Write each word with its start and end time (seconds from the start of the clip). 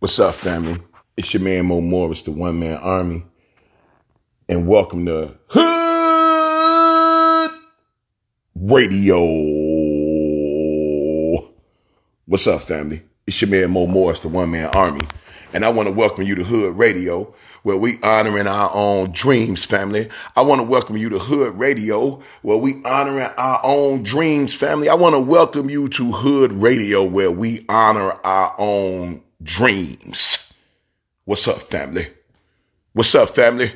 What's 0.00 0.20
up, 0.20 0.36
family? 0.36 0.80
It's 1.16 1.34
your 1.34 1.42
man 1.42 1.66
Mo 1.66 1.80
Morris, 1.80 2.22
the 2.22 2.30
One 2.30 2.60
Man 2.60 2.76
Army, 2.76 3.24
and 4.48 4.68
welcome 4.68 5.04
to 5.06 5.36
Hood 5.48 7.50
Radio. 8.54 9.18
What's 12.26 12.46
up, 12.46 12.62
family? 12.62 13.02
It's 13.26 13.40
your 13.40 13.50
man 13.50 13.72
Mo 13.72 13.88
Morris, 13.88 14.20
the 14.20 14.28
One 14.28 14.52
Man 14.52 14.70
Army, 14.76 15.00
and 15.52 15.64
I 15.64 15.70
want 15.70 15.88
to 15.88 15.92
welcome 15.92 16.22
you 16.22 16.36
to 16.36 16.44
Hood 16.44 16.78
Radio, 16.78 17.34
where 17.64 17.76
we 17.76 17.94
honoring 18.04 18.46
our 18.46 18.70
own 18.72 19.10
dreams, 19.10 19.64
family. 19.64 20.08
I 20.36 20.42
want 20.42 20.60
to 20.60 20.64
welcome 20.64 20.96
you 20.96 21.08
to 21.08 21.18
Hood 21.18 21.58
Radio, 21.58 22.22
where 22.42 22.58
we 22.58 22.80
honoring 22.84 23.30
our 23.36 23.58
own 23.64 24.04
dreams, 24.04 24.54
family. 24.54 24.88
I 24.88 24.94
want 24.94 25.16
to 25.16 25.20
welcome 25.20 25.68
you 25.68 25.88
to 25.88 26.12
Hood 26.12 26.52
Radio, 26.52 27.02
where 27.02 27.32
we 27.32 27.66
honor 27.68 28.12
our 28.22 28.54
own 28.58 29.24
dreams. 29.42 30.52
What's 31.24 31.46
up, 31.46 31.62
family? 31.62 32.08
What's 32.92 33.14
up, 33.14 33.30
family? 33.30 33.72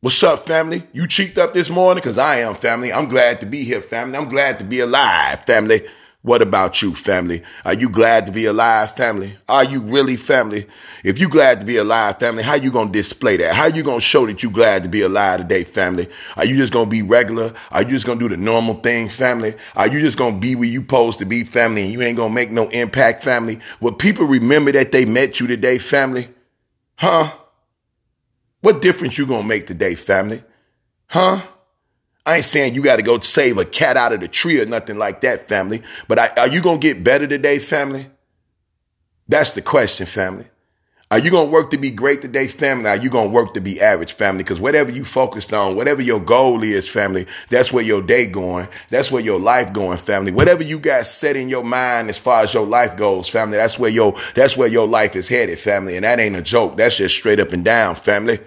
What's 0.00 0.22
up, 0.22 0.46
family? 0.46 0.82
You 0.92 1.06
cheeked 1.06 1.38
up 1.38 1.52
this 1.52 1.68
morning? 1.68 2.00
Because 2.00 2.18
I 2.18 2.40
am, 2.40 2.54
family. 2.54 2.92
I'm 2.92 3.08
glad 3.08 3.40
to 3.40 3.46
be 3.46 3.64
here, 3.64 3.80
family. 3.80 4.16
I'm 4.16 4.28
glad 4.28 4.58
to 4.60 4.64
be 4.64 4.80
alive, 4.80 5.44
family. 5.44 5.86
What 6.22 6.42
about 6.42 6.82
you, 6.82 6.92
family? 6.94 7.42
Are 7.64 7.74
you 7.74 7.88
glad 7.88 8.26
to 8.26 8.32
be 8.32 8.46
alive, 8.46 8.96
family? 8.96 9.36
Are 9.48 9.62
you 9.62 9.80
really 9.80 10.16
family? 10.16 10.66
If 11.04 11.20
you 11.20 11.28
glad 11.28 11.60
to 11.60 11.66
be 11.66 11.76
alive, 11.76 12.18
family, 12.18 12.42
how 12.42 12.54
you 12.54 12.72
gonna 12.72 12.90
display 12.90 13.36
that? 13.36 13.54
How 13.54 13.66
you 13.66 13.84
gonna 13.84 14.00
show 14.00 14.26
that 14.26 14.42
you 14.42 14.50
glad 14.50 14.82
to 14.82 14.88
be 14.88 15.02
alive 15.02 15.38
today, 15.38 15.62
family? 15.62 16.08
Are 16.36 16.44
you 16.44 16.56
just 16.56 16.72
gonna 16.72 16.90
be 16.90 17.02
regular? 17.02 17.52
Are 17.70 17.82
you 17.82 17.90
just 17.90 18.06
gonna 18.06 18.18
do 18.18 18.28
the 18.28 18.36
normal 18.36 18.74
thing, 18.80 19.08
family? 19.08 19.54
Are 19.76 19.86
you 19.86 20.00
just 20.00 20.18
gonna 20.18 20.36
be 20.36 20.56
where 20.56 20.68
you 20.68 20.80
supposed 20.80 21.20
to 21.20 21.24
be, 21.26 21.44
family, 21.44 21.82
and 21.82 21.92
you 21.92 22.02
ain't 22.02 22.16
gonna 22.16 22.34
make 22.34 22.50
no 22.50 22.68
impact, 22.70 23.22
family? 23.22 23.60
Will 23.80 23.92
people 23.92 24.26
remember 24.26 24.72
that 24.72 24.90
they 24.90 25.04
met 25.04 25.38
you 25.38 25.46
today, 25.46 25.78
family? 25.78 26.28
Huh? 26.96 27.32
What 28.62 28.82
difference 28.82 29.16
you 29.16 29.26
gonna 29.26 29.46
make 29.46 29.68
today, 29.68 29.94
family? 29.94 30.42
Huh? 31.06 31.40
I 32.26 32.36
ain't 32.36 32.44
saying 32.44 32.74
you 32.74 32.82
got 32.82 32.96
to 32.96 33.02
go 33.02 33.20
save 33.20 33.56
a 33.56 33.64
cat 33.64 33.96
out 33.96 34.12
of 34.12 34.18
the 34.20 34.26
tree 34.26 34.60
or 34.60 34.66
nothing 34.66 34.98
like 34.98 35.20
that, 35.20 35.48
family. 35.48 35.82
But 36.08 36.18
I, 36.18 36.28
are 36.38 36.48
you 36.48 36.60
going 36.60 36.80
to 36.80 36.86
get 36.86 37.04
better 37.04 37.28
today, 37.28 37.60
family? 37.60 38.06
That's 39.28 39.52
the 39.52 39.62
question, 39.62 40.06
family. 40.06 40.46
Are 41.08 41.20
you 41.20 41.30
going 41.30 41.46
to 41.46 41.52
work 41.52 41.70
to 41.70 41.78
be 41.78 41.90
great 41.90 42.20
today, 42.20 42.48
family? 42.48 42.88
Are 42.88 42.96
you 42.96 43.08
going 43.10 43.28
to 43.28 43.32
work 43.32 43.54
to 43.54 43.60
be 43.60 43.80
average, 43.80 44.14
family? 44.14 44.42
Because 44.42 44.58
whatever 44.58 44.90
you 44.90 45.04
focused 45.04 45.52
on, 45.52 45.76
whatever 45.76 46.02
your 46.02 46.18
goal 46.18 46.64
is, 46.64 46.88
family, 46.88 47.28
that's 47.48 47.72
where 47.72 47.84
your 47.84 48.02
day 48.02 48.26
going. 48.26 48.66
That's 48.90 49.12
where 49.12 49.22
your 49.22 49.38
life 49.38 49.72
going, 49.72 49.98
family. 49.98 50.32
Whatever 50.32 50.64
you 50.64 50.80
got 50.80 51.06
set 51.06 51.36
in 51.36 51.48
your 51.48 51.62
mind 51.62 52.10
as 52.10 52.18
far 52.18 52.42
as 52.42 52.52
your 52.52 52.66
life 52.66 52.96
goes, 52.96 53.28
family, 53.28 53.56
that's 53.56 53.78
where 53.78 53.90
your, 53.90 54.16
that's 54.34 54.56
where 54.56 54.66
your 54.66 54.88
life 54.88 55.14
is 55.14 55.28
headed, 55.28 55.60
family. 55.60 55.94
And 55.94 56.04
that 56.04 56.18
ain't 56.18 56.34
a 56.34 56.42
joke. 56.42 56.76
That's 56.76 56.96
just 56.96 57.14
straight 57.14 57.38
up 57.38 57.52
and 57.52 57.64
down, 57.64 57.94
family 57.94 58.40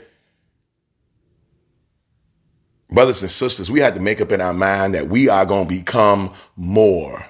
brothers 2.92 3.22
and 3.22 3.32
sisters, 3.32 3.70
we 3.70 3.80
have 3.80 3.94
to 3.94 4.00
make 4.00 4.22
up 4.22 4.32
in 4.32 4.42
our 4.42 4.54
mind 4.54 4.94
that 4.94 5.08
we 5.10 5.30
are 5.30 5.46
going 5.46 5.68
to 5.68 5.74
become 5.74 6.34
more. 6.56 7.26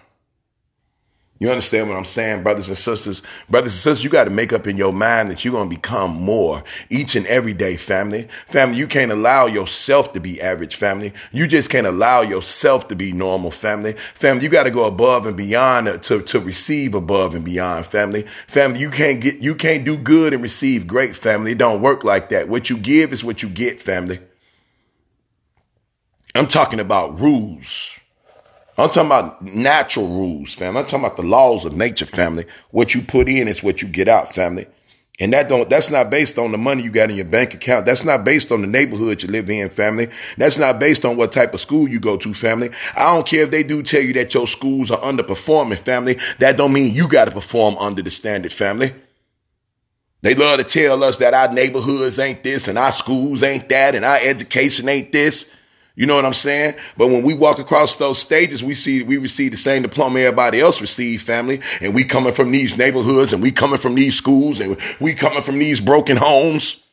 You 1.42 1.50
understand 1.50 1.88
what 1.88 1.96
I'm 1.96 2.04
saying, 2.04 2.44
brothers 2.44 2.68
and 2.68 2.78
sisters? 2.78 3.22
Brothers 3.50 3.72
and 3.72 3.80
sisters, 3.80 4.04
you 4.04 4.10
got 4.10 4.26
to 4.26 4.30
make 4.30 4.52
up 4.52 4.68
in 4.68 4.76
your 4.76 4.92
mind 4.92 5.32
that 5.32 5.46
you're 5.46 5.54
going 5.54 5.70
to 5.70 5.76
become 5.76 6.12
more 6.12 6.62
each 6.90 7.16
and 7.16 7.26
every 7.28 7.54
day, 7.54 7.78
family. 7.78 8.28
Family, 8.48 8.78
you 8.78 8.88
can't 8.88 9.10
allow 9.10 9.46
yourself 9.46 10.12
to 10.14 10.20
be 10.20 10.42
average, 10.42 10.76
family. 10.76 11.14
You 11.32 11.48
just 11.48 11.70
can't 11.70 11.88
allow 11.88 12.24
yourself 12.24 12.90
to 12.90 12.96
be 12.96 13.14
normal, 13.14 13.52
family. 13.52 13.94
Family, 14.16 14.44
you 14.44 14.50
got 14.50 14.64
to 14.64 14.72
go 14.72 14.84
above 14.84 15.26
and 15.28 15.38
beyond 15.38 16.04
to, 16.04 16.22
to 16.22 16.40
receive 16.42 16.94
above 16.94 17.34
and 17.34 17.46
beyond, 17.46 17.86
family. 17.86 18.26
Family, 18.48 18.82
you 18.82 18.90
can't 18.90 19.22
get, 19.22 19.40
you 19.40 19.56
can't 19.56 19.86
do 19.86 19.96
good 19.96 20.34
and 20.34 20.44
receive 20.44 20.88
great, 20.88 21.16
family. 21.16 21.54
It 21.54 21.58
don't 21.58 21.82
work 21.82 22.04
like 22.04 22.28
that. 22.30 22.50
What 22.50 22.70
you 22.70 22.78
give 22.78 23.14
is 23.14 23.24
what 23.24 23.42
you 23.42 23.48
get, 23.48 23.82
family. 23.82 24.20
I'm 26.36 26.48
talking 26.48 26.80
about 26.80 27.20
rules. 27.20 27.92
I'm 28.78 28.90
talking 28.90 29.08
about 29.08 29.42
natural 29.42 30.08
rules, 30.08 30.56
family. 30.56 30.80
I'm 30.80 30.86
talking 30.86 31.06
about 31.06 31.18
the 31.18 31.24
laws 31.24 31.66
of 31.66 31.76
nature, 31.76 32.06
family. 32.06 32.46
What 32.72 32.96
you 32.96 33.02
put 33.02 33.28
in 33.28 33.48
is 33.48 33.62
what 33.62 33.82
you 33.82 33.88
get 33.90 34.08
out, 34.08 34.34
family. 34.34 34.68
And 35.20 35.34
that 35.34 35.50
don't, 35.50 35.70
that's 35.70 35.90
not 35.90 36.10
based 36.10 36.38
on 36.38 36.54
the 36.54 36.58
money 36.58 36.82
you 36.82 36.92
got 36.92 37.10
in 37.10 37.18
your 37.18 37.26
bank 37.26 37.54
account. 37.54 37.86
That's 37.86 38.06
not 38.06 38.24
based 38.24 38.54
on 38.54 38.62
the 38.62 38.68
neighborhood 38.68 39.22
you 39.22 39.28
live 39.28 39.50
in, 39.50 39.70
family. 39.70 40.08
That's 40.38 40.58
not 40.58 40.80
based 40.80 41.04
on 41.04 41.18
what 41.18 41.34
type 41.34 41.54
of 41.54 41.60
school 41.60 41.90
you 41.90 42.00
go 42.00 42.16
to, 42.16 42.34
family. 42.34 42.70
I 42.96 43.14
don't 43.14 43.28
care 43.28 43.44
if 43.44 43.52
they 43.52 43.64
do 43.64 43.84
tell 43.84 44.02
you 44.02 44.14
that 44.14 44.34
your 44.34 44.48
schools 44.48 44.92
are 44.92 45.00
underperforming, 45.00 45.80
family. 45.80 46.18
That 46.40 46.56
don't 46.56 46.72
mean 46.72 46.96
you 46.96 47.10
got 47.10 47.26
to 47.26 47.32
perform 47.32 47.78
under 47.80 48.02
the 48.02 48.12
standard, 48.12 48.54
family. 48.54 48.94
They 50.22 50.36
love 50.36 50.60
to 50.60 50.64
tell 50.64 51.04
us 51.04 51.18
that 51.18 51.34
our 51.34 51.52
neighborhoods 51.54 52.18
ain't 52.18 52.44
this 52.44 52.70
and 52.70 52.78
our 52.78 52.94
schools 52.94 53.44
ain't 53.44 53.68
that 53.70 53.96
and 53.96 54.06
our 54.06 54.20
education 54.22 54.88
ain't 54.88 55.12
this. 55.12 55.54
You 56.00 56.06
know 56.06 56.16
what 56.16 56.24
I'm 56.24 56.34
saying? 56.34 56.76
But 56.96 57.08
when 57.08 57.24
we 57.24 57.34
walk 57.34 57.60
across 57.60 57.98
those 57.98 58.20
stages, 58.20 58.64
we 58.64 58.74
see 58.74 59.04
we 59.04 59.18
receive 59.18 59.52
the 59.52 59.58
same 59.58 59.82
diploma 59.82 60.22
everybody 60.22 60.62
else 60.62 60.80
received, 60.80 61.26
family. 61.26 61.60
And 61.82 61.94
we 61.94 62.06
coming 62.06 62.32
from 62.32 62.54
these 62.54 62.78
neighborhoods 62.78 63.34
and 63.34 63.44
we 63.44 63.52
coming 63.52 63.80
from 63.80 63.96
these 63.96 64.16
schools 64.16 64.62
and 64.62 64.78
we 65.02 65.14
coming 65.14 65.42
from 65.42 65.60
these 65.60 65.82
broken 65.82 66.16
homes. 66.16 66.86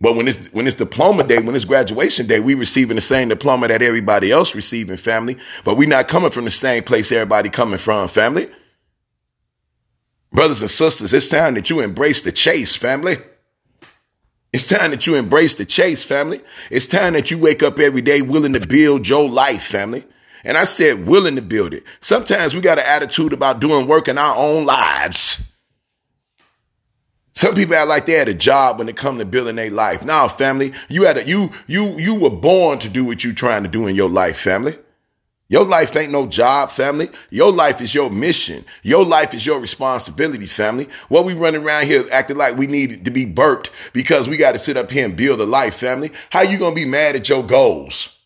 But 0.00 0.14
when 0.14 0.28
it's 0.28 0.46
when 0.52 0.68
it's 0.68 0.76
diploma 0.76 1.24
day, 1.24 1.40
when 1.40 1.56
it's 1.56 1.64
graduation 1.64 2.28
day, 2.28 2.38
we 2.38 2.54
receiving 2.54 2.94
the 2.94 3.00
same 3.00 3.30
diploma 3.30 3.66
that 3.66 3.82
everybody 3.82 4.30
else 4.30 4.54
receiving, 4.54 4.96
family. 4.96 5.36
But 5.64 5.76
we 5.76 5.86
not 5.86 6.06
coming 6.06 6.30
from 6.30 6.44
the 6.44 6.52
same 6.52 6.84
place 6.84 7.10
everybody 7.10 7.50
coming 7.50 7.80
from, 7.80 8.06
family. 8.06 8.48
Brothers 10.30 10.60
and 10.60 10.70
sisters, 10.70 11.12
it's 11.12 11.26
time 11.26 11.54
that 11.54 11.68
you 11.68 11.80
embrace 11.80 12.22
the 12.22 12.30
chase, 12.30 12.76
family. 12.76 13.16
It's 14.52 14.66
time 14.66 14.92
that 14.92 15.06
you 15.06 15.14
embrace 15.14 15.54
the 15.54 15.64
chase, 15.64 16.02
family. 16.02 16.40
It's 16.70 16.86
time 16.86 17.12
that 17.12 17.30
you 17.30 17.38
wake 17.38 17.62
up 17.62 17.78
every 17.78 18.00
day 18.00 18.22
willing 18.22 18.54
to 18.54 18.66
build 18.66 19.06
your 19.06 19.28
life, 19.28 19.62
family. 19.62 20.04
And 20.44 20.56
I 20.56 20.64
said 20.64 21.06
willing 21.06 21.36
to 21.36 21.42
build 21.42 21.74
it. 21.74 21.84
Sometimes 22.00 22.54
we 22.54 22.60
got 22.60 22.78
an 22.78 22.84
attitude 22.86 23.32
about 23.32 23.60
doing 23.60 23.86
work 23.86 24.08
in 24.08 24.16
our 24.16 24.36
own 24.36 24.64
lives. 24.64 25.52
Some 27.34 27.54
people 27.54 27.76
act 27.76 27.88
like 27.88 28.06
they 28.06 28.14
had 28.14 28.28
a 28.28 28.34
job 28.34 28.78
when 28.78 28.88
it 28.88 28.96
come 28.96 29.18
to 29.18 29.24
building 29.24 29.56
their 29.56 29.70
life. 29.70 30.04
Now, 30.04 30.26
family, 30.26 30.72
you 30.88 31.04
had 31.04 31.18
a 31.18 31.24
you 31.24 31.50
you 31.68 31.96
you 31.98 32.14
were 32.16 32.30
born 32.30 32.80
to 32.80 32.88
do 32.88 33.04
what 33.04 33.22
you're 33.22 33.32
trying 33.32 33.62
to 33.62 33.68
do 33.68 33.86
in 33.86 33.94
your 33.94 34.10
life, 34.10 34.40
family. 34.40 34.76
Your 35.50 35.64
life 35.64 35.96
ain't 35.96 36.12
no 36.12 36.26
job, 36.26 36.70
family. 36.70 37.08
Your 37.30 37.50
life 37.50 37.80
is 37.80 37.94
your 37.94 38.10
mission. 38.10 38.66
Your 38.82 39.04
life 39.04 39.32
is 39.32 39.46
your 39.46 39.60
responsibility, 39.60 40.46
family. 40.46 40.88
What 41.08 41.24
we 41.24 41.32
running 41.32 41.62
around 41.62 41.86
here 41.86 42.04
acting 42.12 42.36
like 42.36 42.58
we 42.58 42.66
need 42.66 43.06
to 43.06 43.10
be 43.10 43.24
burped 43.24 43.70
because 43.94 44.28
we 44.28 44.36
got 44.36 44.52
to 44.52 44.58
sit 44.58 44.76
up 44.76 44.90
here 44.90 45.06
and 45.06 45.16
build 45.16 45.40
a 45.40 45.46
life, 45.46 45.76
family. 45.76 46.12
How 46.28 46.42
you 46.42 46.58
to 46.58 46.72
be 46.72 46.84
mad 46.84 47.16
at 47.16 47.30
your 47.30 47.42
goals? 47.42 48.17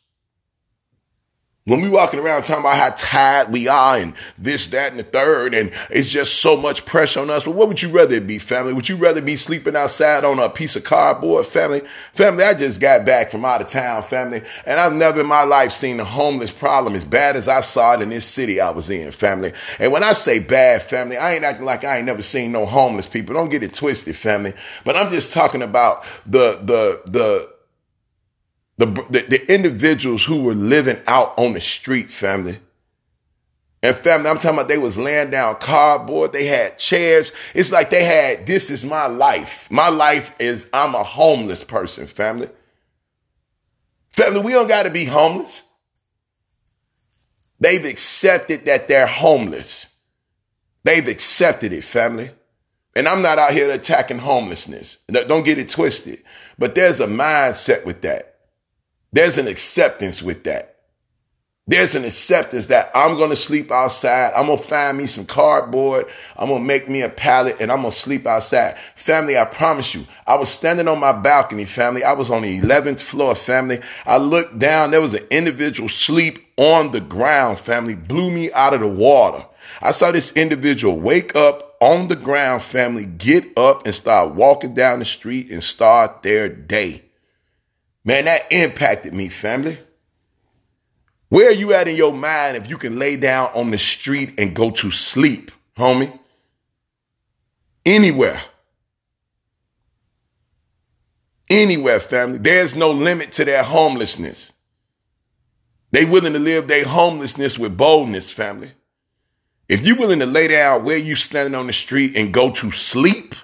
When 1.65 1.81
we 1.81 1.89
walking 1.89 2.19
around 2.19 2.43
talking 2.43 2.65
about 2.65 2.77
how 2.77 2.91
tired 2.97 3.53
we 3.53 3.69
are 3.69 3.97
and 3.97 4.15
this, 4.37 4.67
that, 4.69 4.91
and 4.91 4.99
the 4.99 5.05
third, 5.05 5.55
and 5.55 5.71
it's 5.91 6.11
just 6.11 6.41
so 6.41 6.57
much 6.57 6.85
pressure 6.85 7.21
on 7.21 7.31
us. 7.31 7.45
But 7.45 7.53
what 7.53 7.69
would 7.69 7.81
you 7.81 7.89
rather 7.91 8.21
be, 8.21 8.41
family? 8.41 8.73
Would 8.73 8.89
you 8.89 8.97
rather 8.97 9.21
be 9.21 9.37
sleeping 9.37 9.77
outside 9.77 10.25
on 10.25 10.41
a 10.41 10.49
piece 10.49 10.75
of 10.75 10.83
cardboard, 10.83 11.47
family? 11.47 11.83
Family, 12.15 12.43
I 12.43 12.55
just 12.55 12.81
got 12.81 13.07
back 13.07 13.31
from 13.31 13.45
out 13.45 13.63
of 13.63 13.69
town, 13.69 14.03
family, 14.03 14.43
and 14.67 14.81
I've 14.81 14.93
never 14.93 15.21
in 15.21 15.29
my 15.29 15.45
life 15.45 15.71
seen 15.71 16.01
a 16.01 16.05
homeless 16.05 16.51
problem 16.51 16.97
as 16.97 17.05
bad 17.05 17.37
as 17.37 17.47
I 17.47 17.61
saw 17.61 17.95
it 17.95 18.03
in 18.03 18.09
this 18.09 18.25
city 18.27 18.61
I 18.61 18.71
was 18.71 18.91
in, 18.91 19.13
family. 19.13 19.53
And 19.79 19.93
when 19.93 20.03
I 20.03 20.15
say 20.15 20.41
bad, 20.41 20.83
family, 20.83 21.17
I 21.17 21.35
ain't 21.35 21.45
acting 21.45 21.65
like 21.65 21.85
I 21.85 21.99
ain't 21.99 22.07
never 22.07 22.23
seen 22.23 22.51
no 22.51 22.67
homeless 22.67 23.07
people. 23.07 23.37
Don't 23.37 23.51
get 23.51 23.63
it 23.63 23.73
twisted, 23.73 24.17
family. 24.17 24.53
But 24.85 24.97
I'm 24.97 25.13
just 25.13 25.33
talking 25.33 25.63
about 25.63 26.03
the 26.27 26.59
the 26.65 27.03
the 27.09 27.52
the, 28.85 29.07
the, 29.11 29.21
the 29.29 29.55
individuals 29.55 30.25
who 30.25 30.43
were 30.43 30.55
living 30.55 30.99
out 31.07 31.39
on 31.39 31.53
the 31.53 31.61
street, 31.61 32.11
family. 32.11 32.59
And 33.81 33.97
family, 33.97 34.29
I'm 34.29 34.39
talking 34.39 34.59
about 34.59 34.69
they 34.69 34.79
was 34.79 34.99
laying 34.99 35.31
down 35.31 35.57
cardboard. 35.57 36.33
They 36.33 36.47
had 36.47 36.79
chairs. 36.79 37.31
It's 37.55 37.71
like 37.71 37.91
they 37.91 38.03
had, 38.03 38.45
this 38.47 38.71
is 38.71 38.85
my 38.85 39.07
life. 39.07 39.69
My 39.71 39.89
life 39.89 40.35
is, 40.41 40.67
I'm 40.73 40.97
a 40.97 41.03
homeless 41.05 41.63
person, 41.63 42.09
family. 42.09 42.49
Family, 44.11 44.41
we 44.41 44.53
don't 44.53 44.67
got 44.67 44.85
to 44.85 44.91
be 44.91 45.05
homeless. 45.05 45.63
They've 47.61 47.85
accepted 47.85 48.65
that 48.65 48.89
they're 48.89 49.07
homeless. 49.07 49.87
They've 50.83 51.07
accepted 51.07 51.73
it, 51.73 51.85
family. 51.85 52.31
And 52.97 53.07
I'm 53.07 53.23
not 53.23 53.39
out 53.39 53.53
here 53.53 53.71
attacking 53.71 54.19
homelessness. 54.19 54.99
Don't 55.09 55.45
get 55.45 55.59
it 55.59 55.71
twisted. 55.71 56.23
But 56.59 56.75
there's 56.75 56.99
a 56.99 57.07
mindset 57.07 57.85
with 57.85 58.03
that. 58.03 58.32
There's 59.13 59.39
an 59.39 59.47
acceptance 59.47 60.23
with 60.23 60.45
that. 60.45 60.73
There's 61.69 61.95
an 61.95 62.05
acceptance 62.05 62.67
that 62.67 62.91
I'm 62.93 63.17
going 63.17 63.31
to 63.31 63.37
sleep 63.37 63.71
outside. 63.71 64.33
I'm 64.35 64.47
going 64.47 64.59
to 64.59 64.65
find 64.65 64.99
me 64.99 65.07
some 65.07 65.27
cardboard. 65.27 66.07
I'm 66.37 66.49
going 66.49 66.63
to 66.63 66.67
make 66.67 66.89
me 66.89 67.03
a 67.03 67.09
pallet 67.09 67.57
and 67.61 67.71
I'm 67.71 67.83
going 67.83 67.93
to 67.93 67.97
sleep 67.97 68.27
outside. 68.27 68.77
Family, 68.97 69.39
I 69.39 69.45
promise 69.45 69.95
you, 69.95 70.05
I 70.27 70.35
was 70.35 70.49
standing 70.49 70.89
on 70.89 70.99
my 70.99 71.13
balcony, 71.13 71.65
family. 71.65 72.03
I 72.03 72.15
was 72.15 72.31
on 72.31 72.43
the 72.43 72.59
11th 72.59 72.99
floor, 73.01 73.37
family. 73.37 73.81
I 74.07 74.17
looked 74.17 74.59
down. 74.59 74.91
There 74.91 75.01
was 75.01 75.15
an 75.15 75.25
individual 75.31 75.89
sleep 75.89 76.41
on 76.57 76.91
the 76.91 77.01
ground, 77.01 77.61
family. 77.61 77.95
Blew 77.95 78.33
me 78.33 78.51
out 78.53 78.75
of 78.75 78.81
the 78.81 78.89
water. 78.89 79.47
I 79.81 79.93
saw 79.93 80.11
this 80.11 80.33
individual 80.33 80.99
wake 80.99 81.37
up 81.37 81.77
on 81.81 82.09
the 82.09 82.17
ground, 82.17 82.63
family, 82.63 83.07
get 83.07 83.57
up 83.57 83.87
and 83.87 83.95
start 83.95 84.35
walking 84.35 84.75
down 84.75 84.99
the 84.99 85.05
street 85.05 85.51
and 85.51 85.63
start 85.63 86.25
their 86.25 86.49
day. 86.49 87.03
Man, 88.05 88.25
that 88.25 88.51
impacted 88.51 89.15
me, 89.15 89.29
family. 89.29 89.79
Where 91.29 91.49
are 91.49 91.55
you 91.55 91.73
at 91.73 91.89
in 91.89 91.97
your 91.97 92.13
mind 92.13 92.57
if 92.57 92.69
you 92.69 92.77
can 92.77 92.99
lay 92.99 93.17
down 93.17 93.51
on 93.55 93.71
the 93.71 93.79
street 93.79 94.39
and 94.39 94.55
go 94.55 94.71
to 94.71 94.91
sleep, 94.91 95.51
homie? 95.77 96.19
Anywhere. 97.87 98.41
Anywhere, 101.49 102.01
family. 102.01 102.39
There's 102.39 102.75
no 102.75 102.91
limit 102.91 103.33
to 103.33 103.45
their 103.45 103.63
homelessness. 103.63 104.53
They 105.91 106.05
willing 106.05 106.33
to 106.33 106.39
live 106.39 106.69
their 106.69 106.87
homelessness 106.87 107.59
with 107.59 107.77
boldness, 107.77 108.33
family. 108.33 108.73
If 109.69 109.87
you 109.87 109.95
willing 109.97 110.19
to 110.21 110.27
lay 110.27 110.49
down 110.49 110.85
where 110.85 110.99
you 110.99 111.17
standing 111.17 111.55
on 111.55 111.67
the 111.67 111.73
street 111.73 112.17
and 112.17 112.33
go 112.33 112.51
to 112.51 112.73
sleep, 112.73 113.35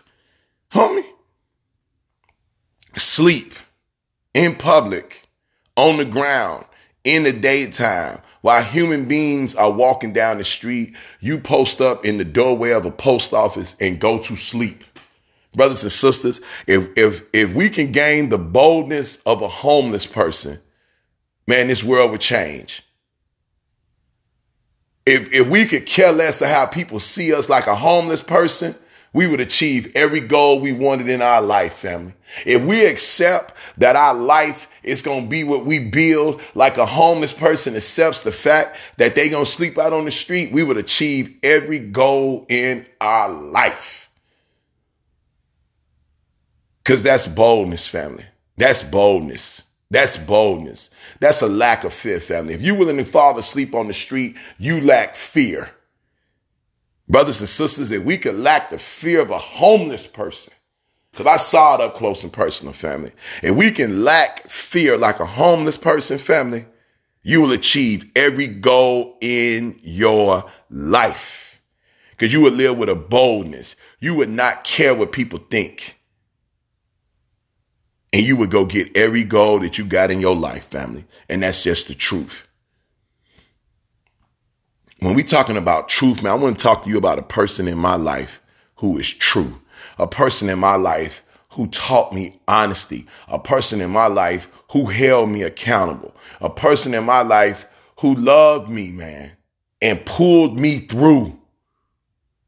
homie, 0.72 1.06
sleep 2.96 3.55
in 4.35 4.55
public, 4.55 5.29
on 5.77 5.97
the 5.97 6.05
ground, 6.05 6.65
in 7.05 7.23
the 7.23 7.33
daytime, 7.33 8.21
while 8.43 8.63
human 8.63 9.07
beings 9.07 9.55
are 9.55 9.73
walking 9.73 10.13
down 10.13 10.39
the 10.39 10.45
street, 10.45 10.95
you 11.21 11.39
post 11.39 11.81
up 11.81 12.05
in 12.05 12.19
the 12.19 12.25
doorway 12.25 12.71
of 12.71 12.85
a 12.85 12.91
post 12.91 13.33
office 13.33 13.75
and 13.81 14.01
go 14.01 14.19
to 14.19 14.37
sleep. 14.37 14.85
Brothers 15.55 15.83
and 15.83 15.93
sisters, 15.93 16.41
if 16.67 16.89
if 16.97 17.23
if 17.33 17.55
we 17.55 17.71
can 17.71 17.91
gain 17.91 18.29
the 18.29 18.39
boldness 18.39 19.17
of 19.25 19.41
a 19.41 19.49
homeless 19.49 20.05
person, 20.05 20.61
man, 21.47 21.69
this 21.69 21.83
world 21.83 22.11
would 22.11 22.21
change. 22.21 22.83
If 25.07 25.33
if 25.33 25.49
we 25.49 25.65
could 25.65 25.87
care 25.87 26.13
less 26.13 26.43
of 26.43 26.49
how 26.49 26.67
people 26.67 27.01
see 27.01 27.33
us 27.33 27.49
like 27.49 27.67
a 27.67 27.75
homeless 27.75 28.21
person, 28.21 28.75
we 29.12 29.26
would 29.26 29.40
achieve 29.40 29.90
every 29.94 30.20
goal 30.20 30.60
we 30.60 30.72
wanted 30.72 31.08
in 31.08 31.22
our 31.22 31.40
life, 31.40 31.75
family. 31.75 32.14
If 32.44 32.62
we 32.62 32.84
accept 32.84 33.55
that 33.78 33.96
our 33.96 34.14
life 34.14 34.69
is 34.82 35.02
going 35.02 35.25
to 35.25 35.28
be 35.28 35.44
what 35.44 35.64
we 35.64 35.88
build, 35.88 36.40
like 36.55 36.76
a 36.76 36.87
homeless 36.87 37.32
person 37.32 37.75
accepts 37.75 38.22
the 38.22 38.32
fact 38.32 38.76
that 38.99 39.14
they 39.14 39.28
going 39.28 39.44
to 39.44 39.50
sleep 39.50 39.78
out 39.78 39.93
on 39.93 40.05
the 40.05 40.10
street, 40.10 40.52
we 40.52 40.62
would 40.62 40.76
achieve 40.76 41.34
every 41.43 41.78
goal 41.78 42.44
in 42.49 42.87
our 43.00 43.31
life. 43.31 44.10
Because 46.84 47.02
that's 47.02 47.26
boldness, 47.26 47.88
family. 47.88 48.25
That's 48.56 48.82
boldness. 48.82 49.64
That's 49.90 50.16
boldness. 50.19 50.90
That's 51.20 51.40
a 51.43 51.49
lack 51.49 51.84
of 51.84 51.93
fear, 51.93 52.20
family. 52.20 52.55
If 52.55 52.60
you're 52.60 52.76
willing 52.76 52.99
to 52.99 53.05
fall 53.05 53.38
asleep 53.38 53.75
on 53.75 53.87
the 53.87 53.94
street, 53.94 54.37
you 54.58 54.81
lack 54.82 55.16
fear. 55.16 55.70
Brothers 57.08 57.40
and 57.40 57.49
sisters, 57.49 57.88
that 57.88 58.05
we 58.05 58.19
could 58.19 58.37
lack 58.37 58.70
the 58.70 58.78
fear 58.78 59.20
of 59.20 59.31
a 59.31 59.38
homeless 59.38 60.06
person, 60.06 60.52
because 61.10 61.26
I 61.26 61.37
saw 61.38 61.76
it 61.76 61.81
up 61.81 61.94
close 61.94 62.22
and 62.22 62.32
personal, 62.32 62.72
family. 62.72 63.12
If 63.43 63.55
we 63.56 63.70
can 63.70 64.05
lack 64.05 64.49
fear 64.49 64.96
like 64.96 65.20
a 65.20 65.26
homeless 65.26 65.76
person, 65.76 66.19
family, 66.19 66.66
you 67.22 67.40
will 67.40 67.52
achieve 67.52 68.10
every 68.14 68.46
goal 68.46 69.16
in 69.20 69.78
your 69.82 70.49
life. 70.70 71.60
Because 72.10 72.32
you 72.32 72.40
would 72.40 72.55
live 72.55 72.78
with 72.78 72.88
a 72.88 72.96
boldness. 72.96 73.76
You 74.00 74.14
would 74.16 74.28
not 74.28 74.64
care 74.64 74.94
what 74.94 75.12
people 75.12 75.38
think 75.50 75.99
and 78.12 78.26
you 78.26 78.37
would 78.37 78.50
go 78.50 78.64
get 78.64 78.96
every 78.96 79.22
goal 79.22 79.58
that 79.60 79.78
you 79.78 79.84
got 79.84 80.10
in 80.10 80.20
your 80.20 80.37
life, 80.37 80.64
family. 80.64 81.05
And 81.28 81.43
that's 81.43 81.62
just 81.62 81.88
the 81.88 81.94
truth. 81.94 82.48
When 85.00 85.15
we 85.15 85.23
talking 85.23 85.56
about 85.56 85.89
truth, 85.89 86.23
man, 86.23 86.33
I 86.33 86.35
want 86.35 86.59
to 86.59 86.62
talk 86.62 86.85
to 86.85 86.91
you 86.91 86.99
about 86.99 87.21
a 87.21 87.23
person 87.23 87.69
in 87.69 87.79
my 87.79 87.95
life 87.95 88.41
who 88.77 88.99
is 88.99 89.09
true. 89.09 89.55
A 89.99 90.09
person 90.09 90.49
in 90.49 90.59
my 90.59 90.75
life 90.75 91.23
who 91.53 91.69
taught 91.69 92.12
me 92.12 92.41
honesty. 92.49 93.06
A 93.29 93.39
person 93.39 93.81
in 93.81 93.91
my 93.91 94.09
life 94.09 94.49
who 94.73 94.87
held 94.87 95.31
me 95.31 95.43
accountable. 95.43 96.15
A 96.41 96.50
person 96.50 96.95
in 96.95 97.05
my 97.05 97.23
life 97.23 97.67
who 98.00 98.15
loved 98.15 98.71
me, 98.71 98.91
man, 98.91 99.33
and 99.81 100.05
pulled 100.05 100.59
me 100.59 100.81
through. 100.81 101.39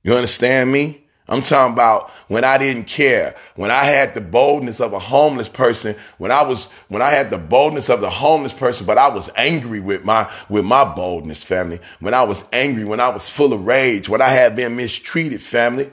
You 0.03 0.15
understand 0.15 0.73
me? 0.73 1.00
I'm 1.31 1.43
talking 1.43 1.73
about 1.73 2.11
when 2.27 2.43
I 2.43 2.59
didn't 2.59 2.89
care, 2.89 3.37
when 3.55 3.71
I 3.71 3.85
had 3.85 4.15
the 4.15 4.21
boldness 4.21 4.81
of 4.81 4.93
a 4.93 4.99
homeless 4.99 5.49
person, 5.49 5.95
when 6.19 6.33
I 6.33 6.43
was, 6.43 6.67
when 6.89 7.03
I 7.03 7.11
had 7.11 7.31
the 7.31 7.39
boldness 7.39 7.89
of 7.89 8.01
the 8.01 8.11
homeless 8.11 8.53
person, 8.53 8.85
but 8.85 8.99
I 8.99 9.09
was 9.09 9.31
angry 9.37 9.79
with 9.79 10.05
my, 10.05 10.29
with 10.49 10.65
my 10.65 10.85
boldness, 10.85 11.45
family. 11.45 11.79
When 12.01 12.15
I 12.15 12.25
was 12.25 12.43
angry, 12.53 12.85
when 12.85 12.99
I 12.99 13.11
was 13.11 13.29
full 13.29 13.53
of 13.53 13.65
rage, 13.65 14.09
when 14.09 14.21
I 14.21 14.29
had 14.29 14.57
been 14.57 14.75
mistreated, 14.75 15.41
family. 15.41 15.89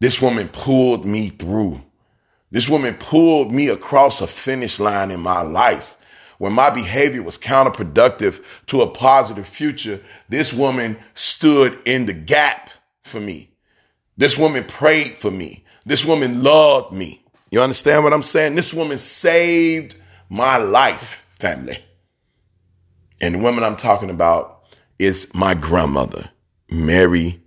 This 0.00 0.20
woman 0.20 0.48
pulled 0.48 1.06
me 1.06 1.28
through. 1.28 1.80
This 2.50 2.68
woman 2.68 2.94
pulled 2.94 3.52
me 3.52 3.68
across 3.68 4.20
a 4.20 4.26
finish 4.26 4.80
line 4.80 5.12
in 5.12 5.20
my 5.20 5.42
life. 5.42 5.96
When 6.38 6.52
my 6.52 6.70
behavior 6.70 7.22
was 7.22 7.38
counterproductive 7.38 8.42
to 8.66 8.82
a 8.82 8.90
positive 8.90 9.46
future, 9.46 10.00
this 10.28 10.52
woman 10.52 10.98
stood 11.14 11.78
in 11.84 12.06
the 12.06 12.12
gap 12.12 12.70
for 13.04 13.20
me. 13.20 13.50
This 14.16 14.38
woman 14.38 14.64
prayed 14.64 15.16
for 15.18 15.30
me. 15.30 15.64
This 15.86 16.04
woman 16.04 16.42
loved 16.42 16.92
me. 16.92 17.22
You 17.50 17.60
understand 17.60 18.02
what 18.02 18.12
I'm 18.12 18.22
saying? 18.22 18.54
This 18.56 18.74
woman 18.74 18.98
saved 18.98 19.96
my 20.28 20.56
life, 20.56 21.22
family. 21.38 21.84
And 23.20 23.34
the 23.34 23.38
woman 23.38 23.62
I'm 23.62 23.76
talking 23.76 24.10
about 24.10 24.64
is 24.98 25.32
my 25.34 25.54
grandmother, 25.54 26.30
Mary 26.68 27.42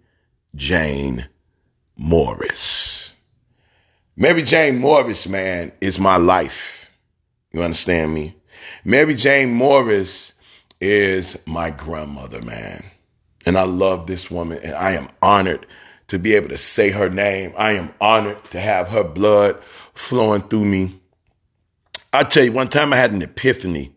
Jane 0.56 1.28
Morris. 1.98 3.14
Mary 4.16 4.44
Jane 4.44 4.80
Morris, 4.80 5.28
man, 5.28 5.72
is 5.82 6.00
my 6.00 6.18
life. 6.18 6.90
You 7.52 7.64
understand 7.64 8.14
me? 8.14 8.36
Mary 8.84 9.16
Jane 9.16 9.54
Morris 9.54 10.34
is 10.80 11.38
my 11.46 11.70
grandmother, 11.70 12.42
man. 12.42 12.84
And 13.48 13.58
I 13.58 13.64
love 13.64 14.08
this 14.08 14.30
woman, 14.30 14.60
and 14.62 14.76
I 14.76 14.92
am 14.92 15.08
honored 15.22 15.66
to 16.10 16.20
be 16.20 16.36
able 16.36 16.50
to 16.50 16.58
say 16.58 16.90
her 16.90 17.10
name. 17.10 17.54
I 17.58 17.72
am 17.72 17.94
honored 18.02 18.44
to 18.52 18.60
have 18.60 18.90
her 18.90 19.06
blood 19.06 19.58
flowing 19.94 20.42
through 20.42 20.66
me. 20.66 21.00
I 22.12 22.24
tell 22.24 22.44
you, 22.44 22.52
one 22.52 22.68
time 22.68 22.92
I 22.92 22.98
had 22.98 23.14
an 23.14 23.22
epiphany. 23.22 23.94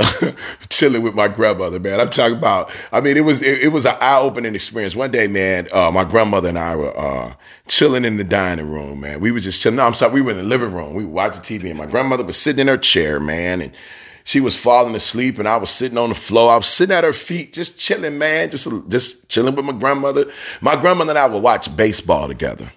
chilling 0.68 1.02
with 1.02 1.14
my 1.14 1.28
grandmother, 1.28 1.78
man. 1.78 2.00
I'm 2.00 2.10
talking 2.10 2.38
about. 2.38 2.70
I 2.92 3.00
mean, 3.00 3.16
it 3.16 3.22
was 3.22 3.42
it, 3.42 3.64
it 3.64 3.68
was 3.68 3.84
an 3.84 3.96
eye 4.00 4.18
opening 4.18 4.54
experience. 4.54 4.94
One 4.94 5.10
day, 5.10 5.26
man, 5.26 5.68
uh, 5.72 5.90
my 5.90 6.04
grandmother 6.04 6.48
and 6.48 6.58
I 6.58 6.76
were 6.76 6.96
uh, 6.96 7.34
chilling 7.66 8.04
in 8.04 8.16
the 8.16 8.22
dining 8.22 8.70
room, 8.70 9.00
man. 9.00 9.20
We 9.20 9.32
were 9.32 9.40
just 9.40 9.60
chilling. 9.60 9.76
No, 9.76 9.84
I'm 9.84 9.94
sorry, 9.94 10.12
we 10.12 10.20
were 10.20 10.30
in 10.30 10.36
the 10.36 10.44
living 10.44 10.72
room. 10.72 10.94
We 10.94 11.04
were 11.04 11.10
watching 11.10 11.42
TV, 11.42 11.68
and 11.68 11.78
my 11.78 11.86
grandmother 11.86 12.22
was 12.22 12.36
sitting 12.36 12.60
in 12.60 12.68
her 12.68 12.76
chair, 12.76 13.18
man, 13.18 13.60
and 13.60 13.72
she 14.28 14.40
was 14.40 14.54
falling 14.54 14.94
asleep 14.94 15.38
and 15.38 15.48
I 15.48 15.56
was 15.56 15.70
sitting 15.70 15.96
on 15.96 16.10
the 16.10 16.14
floor. 16.14 16.52
I 16.52 16.58
was 16.58 16.66
sitting 16.66 16.94
at 16.94 17.02
her 17.02 17.14
feet, 17.14 17.54
just 17.54 17.78
chilling, 17.78 18.18
man, 18.18 18.50
just, 18.50 18.68
just 18.90 19.26
chilling 19.30 19.54
with 19.54 19.64
my 19.64 19.72
grandmother. 19.72 20.30
My 20.60 20.78
grandmother 20.78 21.12
and 21.12 21.18
I 21.18 21.26
would 21.26 21.42
watch 21.42 21.74
baseball 21.74 22.28
together. 22.28 22.70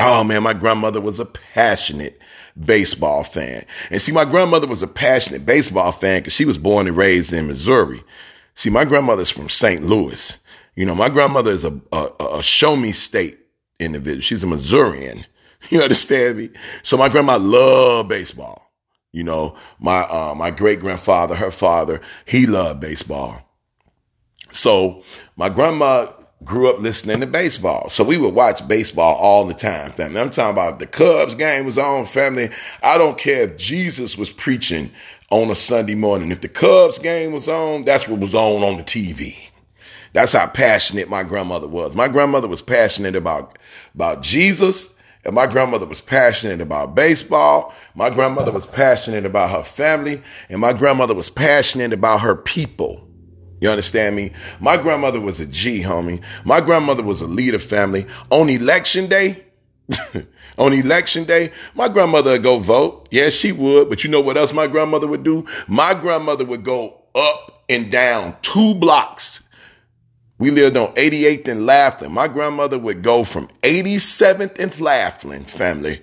Oh 0.00 0.24
man, 0.24 0.42
my 0.42 0.52
grandmother 0.52 1.00
was 1.00 1.20
a 1.20 1.24
passionate 1.24 2.18
baseball 2.64 3.22
fan. 3.22 3.64
And 3.92 4.02
see, 4.02 4.10
my 4.10 4.24
grandmother 4.24 4.66
was 4.66 4.82
a 4.82 4.88
passionate 4.88 5.46
baseball 5.46 5.92
fan 5.92 6.20
because 6.20 6.32
she 6.32 6.46
was 6.46 6.58
born 6.58 6.88
and 6.88 6.96
raised 6.96 7.32
in 7.32 7.46
Missouri. 7.46 8.02
See, 8.56 8.70
my 8.70 8.84
grandmother's 8.84 9.30
from 9.30 9.48
St. 9.48 9.84
Louis. 9.84 10.36
You 10.74 10.84
know, 10.84 10.96
my 10.96 11.10
grandmother 11.10 11.52
is 11.52 11.64
a, 11.64 11.80
a, 11.92 12.08
a 12.18 12.42
show 12.42 12.74
me 12.74 12.90
state 12.90 13.38
individual. 13.78 14.20
She's 14.20 14.42
a 14.42 14.48
Missourian. 14.48 15.26
You 15.68 15.82
understand 15.82 16.38
me? 16.38 16.50
So 16.82 16.96
my 16.96 17.10
grandma 17.10 17.36
loved 17.36 18.08
baseball. 18.08 18.69
You 19.12 19.24
know, 19.24 19.56
my 19.78 20.02
uh, 20.02 20.34
my 20.36 20.50
great 20.50 20.80
grandfather, 20.80 21.34
her 21.34 21.50
father, 21.50 22.00
he 22.26 22.46
loved 22.46 22.80
baseball. 22.80 23.42
So 24.52 25.02
my 25.36 25.48
grandma 25.48 26.12
grew 26.44 26.70
up 26.70 26.78
listening 26.78 27.20
to 27.20 27.26
baseball. 27.26 27.90
So 27.90 28.02
we 28.04 28.16
would 28.16 28.34
watch 28.34 28.66
baseball 28.66 29.16
all 29.16 29.46
the 29.46 29.54
time, 29.54 29.92
family. 29.92 30.20
I'm 30.20 30.30
talking 30.30 30.52
about 30.52 30.78
the 30.78 30.86
Cubs 30.86 31.34
game 31.34 31.66
was 31.66 31.76
on, 31.76 32.06
family. 32.06 32.50
I 32.82 32.98
don't 32.98 33.18
care 33.18 33.42
if 33.42 33.56
Jesus 33.56 34.16
was 34.16 34.30
preaching 34.30 34.90
on 35.30 35.50
a 35.50 35.54
Sunday 35.54 35.94
morning. 35.94 36.30
If 36.30 36.40
the 36.40 36.48
Cubs 36.48 36.98
game 36.98 37.32
was 37.32 37.48
on, 37.48 37.84
that's 37.84 38.08
what 38.08 38.20
was 38.20 38.34
on 38.34 38.62
on 38.62 38.78
the 38.78 38.82
TV. 38.82 39.36
That's 40.12 40.32
how 40.32 40.46
passionate 40.46 41.08
my 41.08 41.22
grandmother 41.22 41.68
was. 41.68 41.94
My 41.94 42.08
grandmother 42.08 42.48
was 42.48 42.62
passionate 42.62 43.14
about, 43.14 43.58
about 43.94 44.22
Jesus 44.22 44.94
and 45.24 45.34
my 45.34 45.46
grandmother 45.46 45.86
was 45.86 46.00
passionate 46.00 46.60
about 46.60 46.94
baseball. 46.94 47.74
My 47.94 48.08
grandmother 48.08 48.52
was 48.52 48.66
passionate 48.66 49.26
about 49.26 49.50
her 49.50 49.62
family. 49.62 50.22
And 50.48 50.60
my 50.60 50.72
grandmother 50.72 51.14
was 51.14 51.28
passionate 51.28 51.92
about 51.92 52.22
her 52.22 52.34
people. 52.34 53.06
You 53.60 53.68
understand 53.68 54.16
me? 54.16 54.32
My 54.60 54.78
grandmother 54.78 55.20
was 55.20 55.38
a 55.38 55.46
G, 55.46 55.82
homie. 55.82 56.22
My 56.44 56.62
grandmother 56.62 57.02
was 57.02 57.20
a 57.20 57.26
leader 57.26 57.58
family. 57.58 58.06
On 58.30 58.48
election 58.48 59.08
day, 59.08 59.44
on 60.58 60.72
election 60.72 61.24
day, 61.24 61.52
my 61.74 61.88
grandmother 61.88 62.30
would 62.32 62.42
go 62.42 62.58
vote. 62.58 63.06
Yes, 63.10 63.34
she 63.34 63.52
would. 63.52 63.90
But 63.90 64.02
you 64.02 64.10
know 64.10 64.22
what 64.22 64.38
else 64.38 64.54
my 64.54 64.66
grandmother 64.66 65.06
would 65.06 65.22
do? 65.22 65.46
My 65.68 65.92
grandmother 65.92 66.46
would 66.46 66.64
go 66.64 67.02
up 67.14 67.64
and 67.68 67.92
down 67.92 68.36
two 68.40 68.74
blocks 68.76 69.40
We 70.40 70.50
lived 70.50 70.78
on 70.78 70.94
88th 70.94 71.48
and 71.48 71.60
Laflin. 71.68 72.12
My 72.12 72.26
grandmother 72.26 72.78
would 72.78 73.02
go 73.02 73.24
from 73.24 73.46
87th 73.62 74.58
and 74.58 74.72
Laflin, 74.72 75.44
family, 75.44 76.00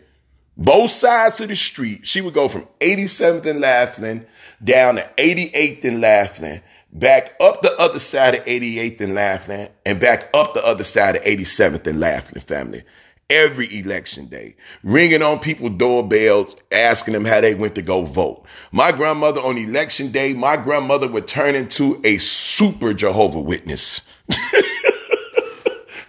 both 0.55 0.91
sides 0.91 1.41
of 1.41 1.47
the 1.47 1.55
street. 1.55 2.05
She 2.05 2.21
would 2.21 2.35
go 2.35 2.47
from 2.47 2.67
87th 2.79 3.47
and 3.47 3.63
Laflin 3.63 4.27
down 4.63 4.97
to 4.97 5.09
88th 5.17 5.83
and 5.85 6.03
Laflin, 6.03 6.61
back 6.93 7.35
up 7.41 7.63
the 7.63 7.75
other 7.79 7.97
side 7.97 8.35
of 8.35 8.45
88th 8.45 9.01
and 9.01 9.13
Laflin, 9.13 9.71
and 9.87 9.99
back 9.99 10.29
up 10.35 10.53
the 10.53 10.63
other 10.63 10.83
side 10.83 11.15
of 11.15 11.23
87th 11.23 11.87
and 11.87 11.99
Laughlin, 11.99 12.43
family. 12.43 12.83
Every 13.29 13.67
election 13.77 14.27
day, 14.27 14.55
ringing 14.83 15.21
on 15.21 15.39
people's 15.39 15.77
doorbells, 15.77 16.55
asking 16.71 17.13
them 17.13 17.25
how 17.25 17.41
they 17.41 17.55
went 17.55 17.75
to 17.75 17.81
go 17.81 18.03
vote. 18.03 18.45
My 18.71 18.93
grandmother 18.93 19.41
on 19.41 19.57
election 19.57 20.13
day, 20.13 20.33
my 20.33 20.55
grandmother 20.55 21.09
would 21.09 21.27
turn 21.27 21.53
into 21.53 21.99
a 22.05 22.19
super 22.19 22.93
Jehovah 22.93 23.41
Witness. 23.41 23.99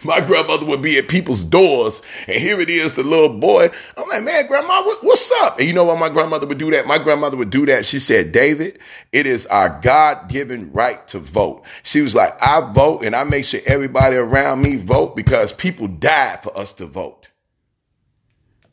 my 0.05 0.21
grandmother 0.21 0.67
would 0.67 0.83
be 0.83 0.99
at 0.99 1.09
people's 1.09 1.45
doors, 1.45 2.02
and 2.26 2.37
here 2.37 2.61
it 2.61 2.71
is, 2.71 2.93
the 2.93 3.02
little 3.02 3.38
boy. 3.38 3.71
I'm 3.97 4.09
like, 4.09 4.23
man, 4.23 4.47
grandma, 4.47 4.83
what, 4.83 5.02
what's 5.02 5.31
up? 5.43 5.59
And 5.59 5.67
you 5.67 5.75
know 5.75 5.85
why 5.85 5.99
my 5.99 6.09
grandmother 6.09 6.47
would 6.47 6.59
do 6.59 6.71
that? 6.71 6.87
My 6.87 6.99
grandmother 6.99 7.37
would 7.37 7.50
do 7.50 7.67
that. 7.67 7.87
She 7.87 7.99
said, 7.99 8.33
David, 8.33 8.78
it 9.12 9.26
is 9.26 9.47
our 9.47 9.81
God 9.81 10.28
given 10.28 10.73
right 10.73 11.07
to 11.09 11.19
vote. 11.19 11.64
She 11.83 12.00
was 12.00 12.14
like, 12.14 12.40
I 12.43 12.73
vote 12.73 13.05
and 13.05 13.17
I 13.17 13.25
make 13.25 13.45
sure 13.45 13.61
everybody 13.67 14.17
around 14.17 14.62
me 14.62 14.76
vote 14.76 15.17
because 15.17 15.52
people 15.52 15.88
died 15.88 16.43
for 16.43 16.57
us 16.57 16.73
to 16.75 16.87
vote. 16.87 17.28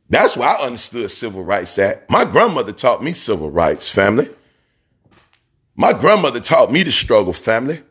That's 0.10 0.38
why 0.38 0.56
I 0.56 0.66
understood 0.66 1.10
Civil 1.10 1.44
Rights 1.44 1.80
Act. 1.80 2.10
My 2.10 2.26
grandmother 2.26 2.72
taught 2.72 3.04
me 3.04 3.12
civil 3.12 3.50
rights, 3.50 3.90
family. 3.90 4.30
My 5.76 5.94
grandmother 5.94 6.40
taught 6.40 6.72
me 6.72 6.84
to 6.84 6.92
struggle, 6.92 7.34
family. 7.34 7.82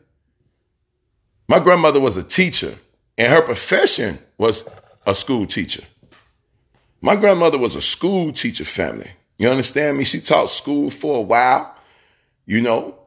My 1.47 1.59
grandmother 1.59 1.99
was 1.99 2.17
a 2.17 2.23
teacher, 2.23 2.73
and 3.17 3.31
her 3.31 3.41
profession 3.41 4.19
was 4.37 4.67
a 5.05 5.15
school 5.15 5.45
teacher. 5.45 5.83
My 7.01 7.15
grandmother 7.15 7.57
was 7.57 7.75
a 7.75 7.81
school 7.81 8.31
teacher 8.33 8.65
family. 8.65 9.11
You 9.37 9.49
understand 9.49 9.97
me? 9.97 10.03
She 10.05 10.19
taught 10.21 10.51
school 10.51 10.89
for 10.89 11.19
a 11.19 11.21
while, 11.21 11.75
you 12.45 12.61
know, 12.61 12.97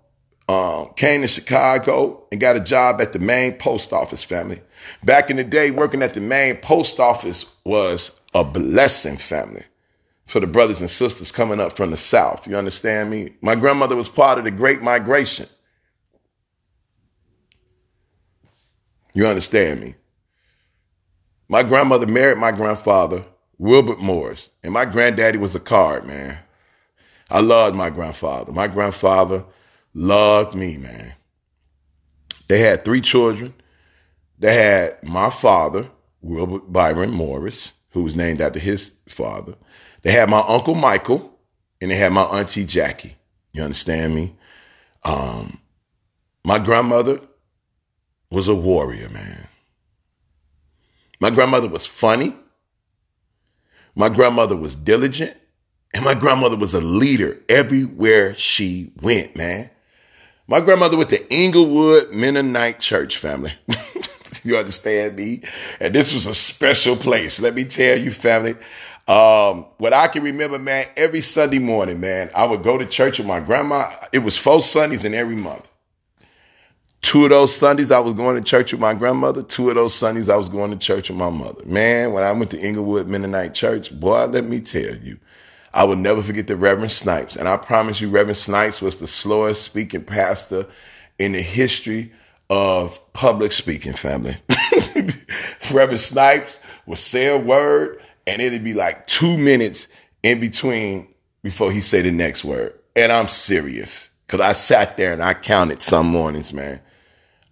um, 0.49 0.93
came 0.95 1.23
to 1.23 1.29
Chicago 1.29 2.27
and 2.31 2.41
got 2.41 2.57
a 2.57 2.61
job 2.61 3.01
at 3.01 3.13
the 3.13 3.19
main 3.19 3.55
post 3.55 3.93
office 3.93 4.25
family. 4.25 4.61
Back 5.05 5.31
in 5.31 5.37
the 5.37 5.45
day, 5.45 5.71
working 5.71 6.03
at 6.03 6.15
the 6.15 6.21
main 6.21 6.57
post 6.57 7.01
office 7.01 7.45
was 7.65 8.19
a 8.35 8.45
blessing 8.45 9.17
family 9.17 9.65
for 10.27 10.41
the 10.41 10.47
brothers 10.47 10.81
and 10.81 10.91
sisters 10.91 11.33
coming 11.33 11.61
up 11.61 11.73
from 11.73 11.91
the 11.91 11.97
South. 11.97 12.47
You 12.47 12.57
understand 12.57 13.11
me? 13.11 13.35
My 13.41 13.55
grandmother 13.55 13.97
was 13.97 14.09
part 14.09 14.39
of 14.39 14.45
the 14.45 14.51
Great 14.51 14.83
Migration. 14.83 15.49
You 19.13 19.27
understand 19.27 19.81
me? 19.81 19.95
My 21.49 21.63
grandmother 21.63 22.07
married 22.07 22.39
my 22.39 22.53
grandfather, 22.53 23.25
Wilbert 23.57 24.01
Morris, 24.01 24.51
and 24.63 24.73
my 24.73 24.85
granddaddy 24.85 25.39
was 25.39 25.55
a 25.55 25.61
card, 25.61 26.05
man. 26.05 26.39
I 27.31 27.41
loved 27.41 27.75
my 27.75 27.91
grandfather. 27.91 28.53
My 28.53 28.69
grandfather 28.69 29.45
loved 29.95 30.55
me, 30.55 30.77
man. 30.77 31.15
They 32.49 32.61
had 32.61 32.85
three 32.85 33.01
children. 33.01 33.55
They 34.39 34.55
had 34.55 35.03
my 35.03 35.31
father, 35.31 35.91
Wilbert 36.21 36.73
Byron 36.73 37.11
Morris, 37.11 37.73
who 37.91 38.03
was 38.03 38.15
named 38.15 38.41
after 38.41 38.59
his 38.59 38.93
father. 39.09 39.55
They 40.03 40.13
had 40.13 40.31
my 40.31 40.45
uncle 40.47 40.75
Michael, 40.75 41.39
and 41.81 41.91
they 41.91 41.97
had 41.97 42.13
my 42.13 42.25
auntie 42.25 42.65
Jackie. 42.65 43.17
You 43.53 43.63
understand 43.63 44.15
me? 44.15 44.37
Um, 45.05 45.61
my 46.45 46.59
grandmother 46.59 47.21
was 48.31 48.49
a 48.49 48.55
warrior, 48.55 49.09
man. 49.09 49.48
My 51.21 51.31
grandmother 51.31 51.69
was 51.69 51.87
funny. 51.87 52.35
My 53.95 54.09
grandmother 54.09 54.57
was 54.57 54.77
diligent. 54.77 55.37
And 55.95 56.05
my 56.05 56.15
grandmother 56.15 56.57
was 56.57 56.75
a 56.75 56.81
leader 56.81 57.39
everywhere 57.49 58.35
she 58.35 58.93
went, 59.01 59.37
man. 59.37 59.71
My 60.47 60.61
grandmother 60.61 60.97
went 60.97 61.11
to 61.11 61.33
Englewood 61.33 62.11
Mennonite 62.11 62.79
Church 62.79 63.17
family. 63.17 63.53
you 64.45 64.57
understand 64.57 65.17
me? 65.17 65.43
And 65.81 65.95
this 65.95 66.13
was 66.13 66.27
a 66.27 66.35
special 66.35 66.97
place. 66.97 67.41
Let 67.41 67.55
me 67.55 67.65
tell 67.65 67.99
you, 67.99 68.11
family. 68.11 68.55
Um, 69.07 69.67
what 69.79 69.95
I 69.95 70.09
can 70.09 70.23
remember, 70.23 70.59
man, 70.59 70.87
every 70.97 71.23
Sunday 71.23 71.59
morning, 71.59 72.01
man, 72.01 72.31
I 72.35 72.47
would 72.47 72.63
go 72.63 72.77
to 72.77 72.85
church 72.85 73.19
with 73.19 73.27
my 73.27 73.41
grandma. 73.41 73.91
It 74.13 74.19
was 74.19 74.37
four 74.37 74.63
Sundays 74.63 75.05
in 75.05 75.15
every 75.15 75.37
month. 75.37 75.71
Two 77.01 77.25
of 77.25 77.31
those 77.31 77.55
Sundays 77.55 77.91
I 77.91 78.01
was 78.01 78.15
going 78.15 78.37
to 78.37 78.43
church 78.43 78.73
with 78.73 78.81
my 78.81 78.93
grandmother. 78.95 79.43
Two 79.43 79.71
of 79.71 79.77
those 79.77 79.95
Sundays 79.95 80.29
I 80.29 80.37
was 80.37 80.49
going 80.49 80.71
to 80.71 80.77
church 80.77 81.09
with 81.09 81.19
my 81.19 81.31
mother. 81.31 81.65
Man, 81.65 82.13
when 82.13 82.25
I 82.25 82.33
went 82.33 82.51
to 82.51 82.61
Englewood 82.61 83.09
Mennonite 83.09 83.55
Church, 83.55 83.99
boy, 83.99 84.27
let 84.27 84.45
me 84.45 84.61
tell 84.61 84.97
you, 84.97 85.19
I 85.75 85.85
will 85.85 85.97
never 85.97 86.23
forget 86.23 86.49
the 86.49 86.57
Reverend 86.57 86.93
Snipes. 86.93 87.37
And 87.37 87.49
I 87.49 87.57
promise 87.57 88.01
you, 88.01 88.11
Reverend 88.11 88.37
Snipes 88.37 88.83
was 88.83 88.97
the 88.97 89.07
slowest 89.07 89.63
speaking 89.63 90.05
pastor 90.05 90.67
in 91.19 91.33
the 91.33 91.43
history 91.43 92.13
of 92.51 93.01
public 93.13 93.53
speaking, 93.53 93.93
family. 93.93 94.37
Reverend 95.73 96.01
Snipes 96.01 96.61
would 96.87 96.99
say 96.99 97.29
a 97.29 97.39
word 97.39 98.01
and 98.27 98.43
it'd 98.43 98.65
be 98.65 98.75
like 98.75 99.07
two 99.07 99.39
minutes 99.39 99.89
in 100.23 100.41
between 100.41 101.09
before 101.43 101.71
he 101.73 101.81
say 101.81 102.03
the 102.03 102.11
next 102.11 102.45
word. 102.45 102.79
And 102.97 103.13
I'm 103.13 103.29
serious. 103.29 104.11
Cause 104.27 104.41
I 104.41 104.53
sat 104.53 104.99
there 104.99 105.13
and 105.15 105.23
I 105.23 105.33
counted 105.33 105.81
some 105.81 106.09
mornings, 106.09 106.53
man. 106.53 106.81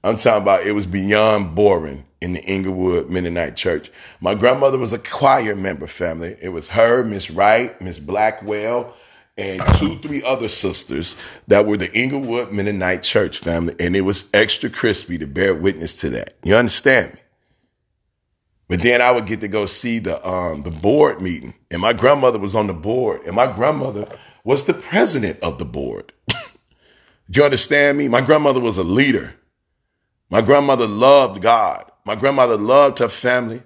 I'm 0.07 0.17
talking 0.17 0.43
about 0.43 0.65
it 0.65 0.71
was 0.71 0.87
beyond 0.87 1.57
boring 1.57 2.05
in 2.21 2.33
the 2.33 2.45
Englewood 2.45 3.11
Mennonite 3.11 3.57
Church. 3.57 3.91
My 4.21 4.37
grandmother 4.37 4.79
was 4.79 4.93
a 4.93 5.01
choir 5.01 5.57
member 5.57 5.89
family. 5.89 6.37
It 6.41 6.51
was 6.51 6.69
her, 6.69 7.03
Miss 7.03 7.29
Wright, 7.29 7.79
Miss 7.81 7.99
Blackwell, 7.99 8.95
and 9.37 9.61
two, 9.75 9.99
three 9.99 10.23
other 10.23 10.47
sisters 10.47 11.17
that 11.49 11.67
were 11.67 11.77
the 11.77 11.93
Englewood 11.93 12.53
Mennonite 12.53 13.03
Church 13.03 13.39
family. 13.39 13.75
And 13.81 13.97
it 13.97 14.03
was 14.03 14.31
extra 14.33 14.71
crispy 14.71 15.19
to 15.19 15.27
bear 15.27 15.57
witness 15.57 15.97
to 15.97 16.11
that. 16.11 16.35
You 16.45 16.55
understand 16.55 17.15
me? 17.15 17.21
But 18.69 18.83
then 18.83 19.03
I 19.03 19.11
would 19.11 19.27
get 19.27 19.41
to 19.41 19.49
go 19.49 19.67
see 19.67 19.99
the 19.99 20.25
um, 20.27 20.63
the 20.63 20.71
board 20.71 21.21
meeting, 21.21 21.55
and 21.71 21.83
my 21.83 21.93
grandmother 21.93 22.39
was 22.39 22.55
on 22.55 22.69
the 22.69 22.75
board, 22.75 23.23
and 23.27 23.35
my 23.35 23.53
grandmother 23.53 24.09
was 24.45 24.65
the 24.65 24.75
president 24.75 25.41
of 25.41 25.59
the 25.59 25.65
board. 25.65 26.13
Do 26.29 26.37
you 27.41 27.45
understand 27.45 27.99
me? 27.99 28.07
My 28.07 28.21
grandmother 28.21 28.61
was 28.61 28.79
a 28.79 28.85
leader. 28.85 29.35
My 30.30 30.42
grandmother 30.42 30.87
loved 30.87 31.42
God. 31.42 31.90
My 32.04 32.14
grandmother 32.14 32.56
loved 32.56 32.99
her 32.99 33.09
family. 33.09 33.62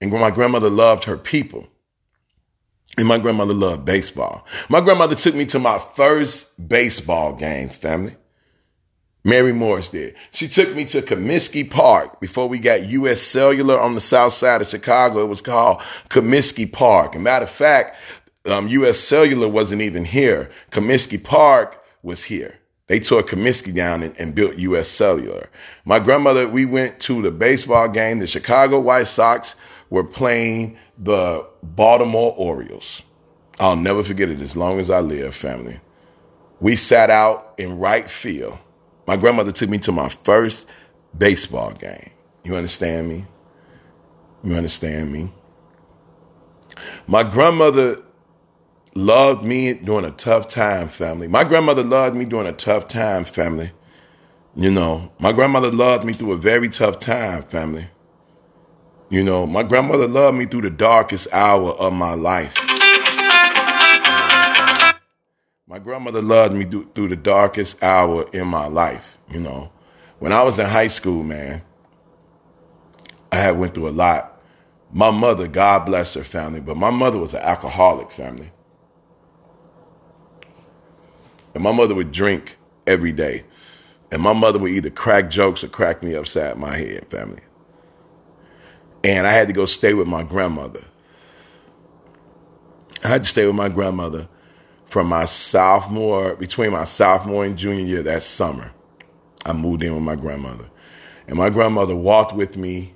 And 0.00 0.10
my 0.10 0.30
grandmother 0.30 0.70
loved 0.70 1.04
her 1.04 1.16
people. 1.16 1.68
And 2.98 3.08
my 3.08 3.18
grandmother 3.18 3.54
loved 3.54 3.84
baseball. 3.84 4.46
My 4.68 4.80
grandmother 4.80 5.14
took 5.14 5.34
me 5.34 5.46
to 5.46 5.58
my 5.58 5.78
first 5.78 6.68
baseball 6.68 7.34
game, 7.34 7.70
family. 7.70 8.16
Mary 9.24 9.52
Morris 9.52 9.90
did. 9.90 10.16
She 10.32 10.48
took 10.48 10.74
me 10.74 10.84
to 10.86 11.00
Comiskey 11.00 11.70
Park 11.70 12.20
before 12.20 12.48
we 12.48 12.58
got 12.58 12.82
U.S. 12.86 13.22
Cellular 13.22 13.78
on 13.78 13.94
the 13.94 14.00
south 14.00 14.32
side 14.32 14.60
of 14.60 14.68
Chicago. 14.68 15.22
It 15.22 15.28
was 15.28 15.40
called 15.40 15.80
Comiskey 16.08 16.70
Park. 16.70 17.14
And 17.14 17.22
matter 17.22 17.44
of 17.44 17.50
fact, 17.50 17.96
um, 18.46 18.66
U.S. 18.68 18.98
Cellular 18.98 19.48
wasn't 19.48 19.82
even 19.82 20.04
here. 20.04 20.50
Comiskey 20.72 21.22
Park 21.22 21.82
was 22.02 22.24
here. 22.24 22.58
They 22.88 23.00
tore 23.00 23.22
Comiskey 23.22 23.74
down 23.74 24.02
and, 24.02 24.18
and, 24.18 24.34
built 24.34 24.56
U.S. 24.56 24.88
Cellular. 24.88 25.48
My 25.84 25.98
grandmother, 25.98 26.48
we 26.48 26.64
went 26.66 26.98
to 27.00 27.22
the 27.22 27.30
baseball 27.30 27.88
game. 27.88 28.18
The 28.18 28.26
Chicago 28.26 28.80
White 28.80 29.06
Sox 29.06 29.54
were 29.90 30.04
playing 30.04 30.76
the 30.98 31.46
Baltimore 31.62 32.34
Orioles. 32.36 33.02
I'll 33.60 33.76
never 33.76 34.02
forget 34.02 34.28
it 34.28 34.40
as 34.40 34.56
long 34.56 34.80
as 34.80 34.90
I 34.90 35.00
live, 35.00 35.34
family. 35.34 35.80
We 36.60 36.76
sat 36.76 37.10
out 37.10 37.54
in 37.58 37.78
right 37.78 38.08
field. 38.08 38.58
My 39.06 39.16
grandmother 39.16 39.52
took 39.52 39.68
me 39.68 39.78
to 39.78 39.92
my 39.92 40.08
first 40.08 40.66
baseball 41.16 41.72
game. 41.72 42.10
You 42.44 42.56
understand 42.56 43.08
me? 43.08 43.26
You 44.42 44.54
understand 44.54 45.12
me? 45.12 45.30
My 47.06 47.22
grandmother 47.22 48.00
loved 48.94 49.42
me 49.44 49.74
during 49.74 50.04
a 50.04 50.10
tough 50.10 50.48
time, 50.48 50.88
family. 50.88 51.28
My 51.28 51.44
grandmother 51.44 51.82
loved 51.82 52.16
me 52.16 52.24
during 52.24 52.46
a 52.46 52.52
tough 52.52 52.88
time, 52.88 53.24
family. 53.24 53.70
You 54.54 54.70
know, 54.70 55.10
my 55.18 55.32
grandmother 55.32 55.70
loved 55.70 56.04
me 56.04 56.12
through 56.12 56.32
a 56.32 56.36
very 56.36 56.68
tough 56.68 56.98
time, 56.98 57.42
family. 57.42 57.86
You 59.08 59.22
know, 59.22 59.46
my 59.46 59.62
grandmother 59.62 60.06
loved 60.06 60.36
me 60.36 60.46
through 60.46 60.62
the 60.62 60.70
darkest 60.70 61.28
hour 61.32 61.70
of 61.70 61.92
my 61.92 62.14
life. 62.14 62.54
My 65.66 65.78
grandmother 65.78 66.20
loved 66.20 66.54
me 66.54 66.64
through 66.64 67.08
the 67.08 67.16
darkest 67.16 67.82
hour 67.82 68.26
in 68.34 68.46
my 68.46 68.66
life, 68.66 69.16
you 69.30 69.40
know. 69.40 69.72
When 70.18 70.32
I 70.32 70.42
was 70.42 70.58
in 70.58 70.66
high 70.66 70.88
school, 70.88 71.22
man, 71.22 71.62
I 73.32 73.36
had 73.36 73.58
went 73.58 73.74
through 73.74 73.88
a 73.88 73.90
lot. 73.90 74.40
My 74.92 75.10
mother, 75.10 75.48
God 75.48 75.86
bless 75.86 76.12
her 76.12 76.24
family, 76.24 76.60
but 76.60 76.76
my 76.76 76.90
mother 76.90 77.18
was 77.18 77.32
an 77.32 77.40
alcoholic 77.40 78.12
family. 78.12 78.52
And 81.54 81.62
my 81.62 81.72
mother 81.72 81.94
would 81.94 82.12
drink 82.12 82.56
every 82.86 83.12
day. 83.12 83.44
And 84.10 84.22
my 84.22 84.32
mother 84.32 84.58
would 84.58 84.72
either 84.72 84.90
crack 84.90 85.30
jokes 85.30 85.64
or 85.64 85.68
crack 85.68 86.02
me 86.02 86.14
upside 86.14 86.56
my 86.58 86.76
head, 86.76 87.06
family. 87.08 87.40
And 89.04 89.26
I 89.26 89.32
had 89.32 89.48
to 89.48 89.54
go 89.54 89.66
stay 89.66 89.94
with 89.94 90.06
my 90.06 90.22
grandmother. 90.22 90.84
I 93.04 93.08
had 93.08 93.24
to 93.24 93.28
stay 93.28 93.46
with 93.46 93.56
my 93.56 93.68
grandmother 93.68 94.28
from 94.86 95.08
my 95.08 95.24
sophomore, 95.24 96.36
between 96.36 96.70
my 96.70 96.84
sophomore 96.84 97.44
and 97.44 97.56
junior 97.56 97.84
year 97.84 98.02
that 98.02 98.22
summer. 98.22 98.70
I 99.44 99.52
moved 99.54 99.82
in 99.82 99.94
with 99.94 100.04
my 100.04 100.16
grandmother. 100.16 100.66
And 101.26 101.36
my 101.36 101.50
grandmother 101.50 101.96
walked 101.96 102.34
with 102.34 102.56
me 102.56 102.94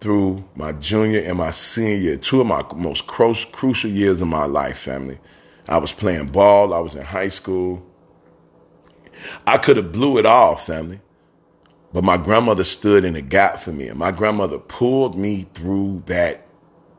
through 0.00 0.44
my 0.54 0.72
junior 0.72 1.20
and 1.20 1.38
my 1.38 1.50
senior 1.50 1.96
year, 1.96 2.16
two 2.16 2.40
of 2.40 2.46
my 2.46 2.64
most 2.74 3.06
crucial 3.06 3.90
years 3.90 4.20
of 4.20 4.28
my 4.28 4.46
life, 4.46 4.78
family. 4.78 5.18
I 5.68 5.78
was 5.78 5.92
playing 5.92 6.28
ball, 6.28 6.72
I 6.72 6.78
was 6.78 6.94
in 6.94 7.04
high 7.04 7.28
school. 7.28 7.84
I 9.46 9.58
could 9.58 9.76
have 9.76 9.92
blew 9.92 10.18
it 10.18 10.26
all, 10.26 10.56
family. 10.56 11.00
But 11.92 12.04
my 12.04 12.16
grandmother 12.16 12.64
stood 12.64 13.04
in 13.04 13.14
the 13.14 13.22
gap 13.22 13.58
for 13.58 13.72
me, 13.72 13.88
and 13.88 13.98
my 13.98 14.10
grandmother 14.12 14.58
pulled 14.58 15.18
me 15.18 15.46
through 15.54 16.02
that 16.06 16.48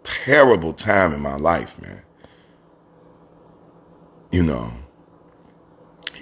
terrible 0.03 0.73
time 0.73 1.13
in 1.13 1.19
my 1.21 1.35
life, 1.35 1.79
man. 1.81 2.01
You 4.31 4.43
know, 4.43 4.73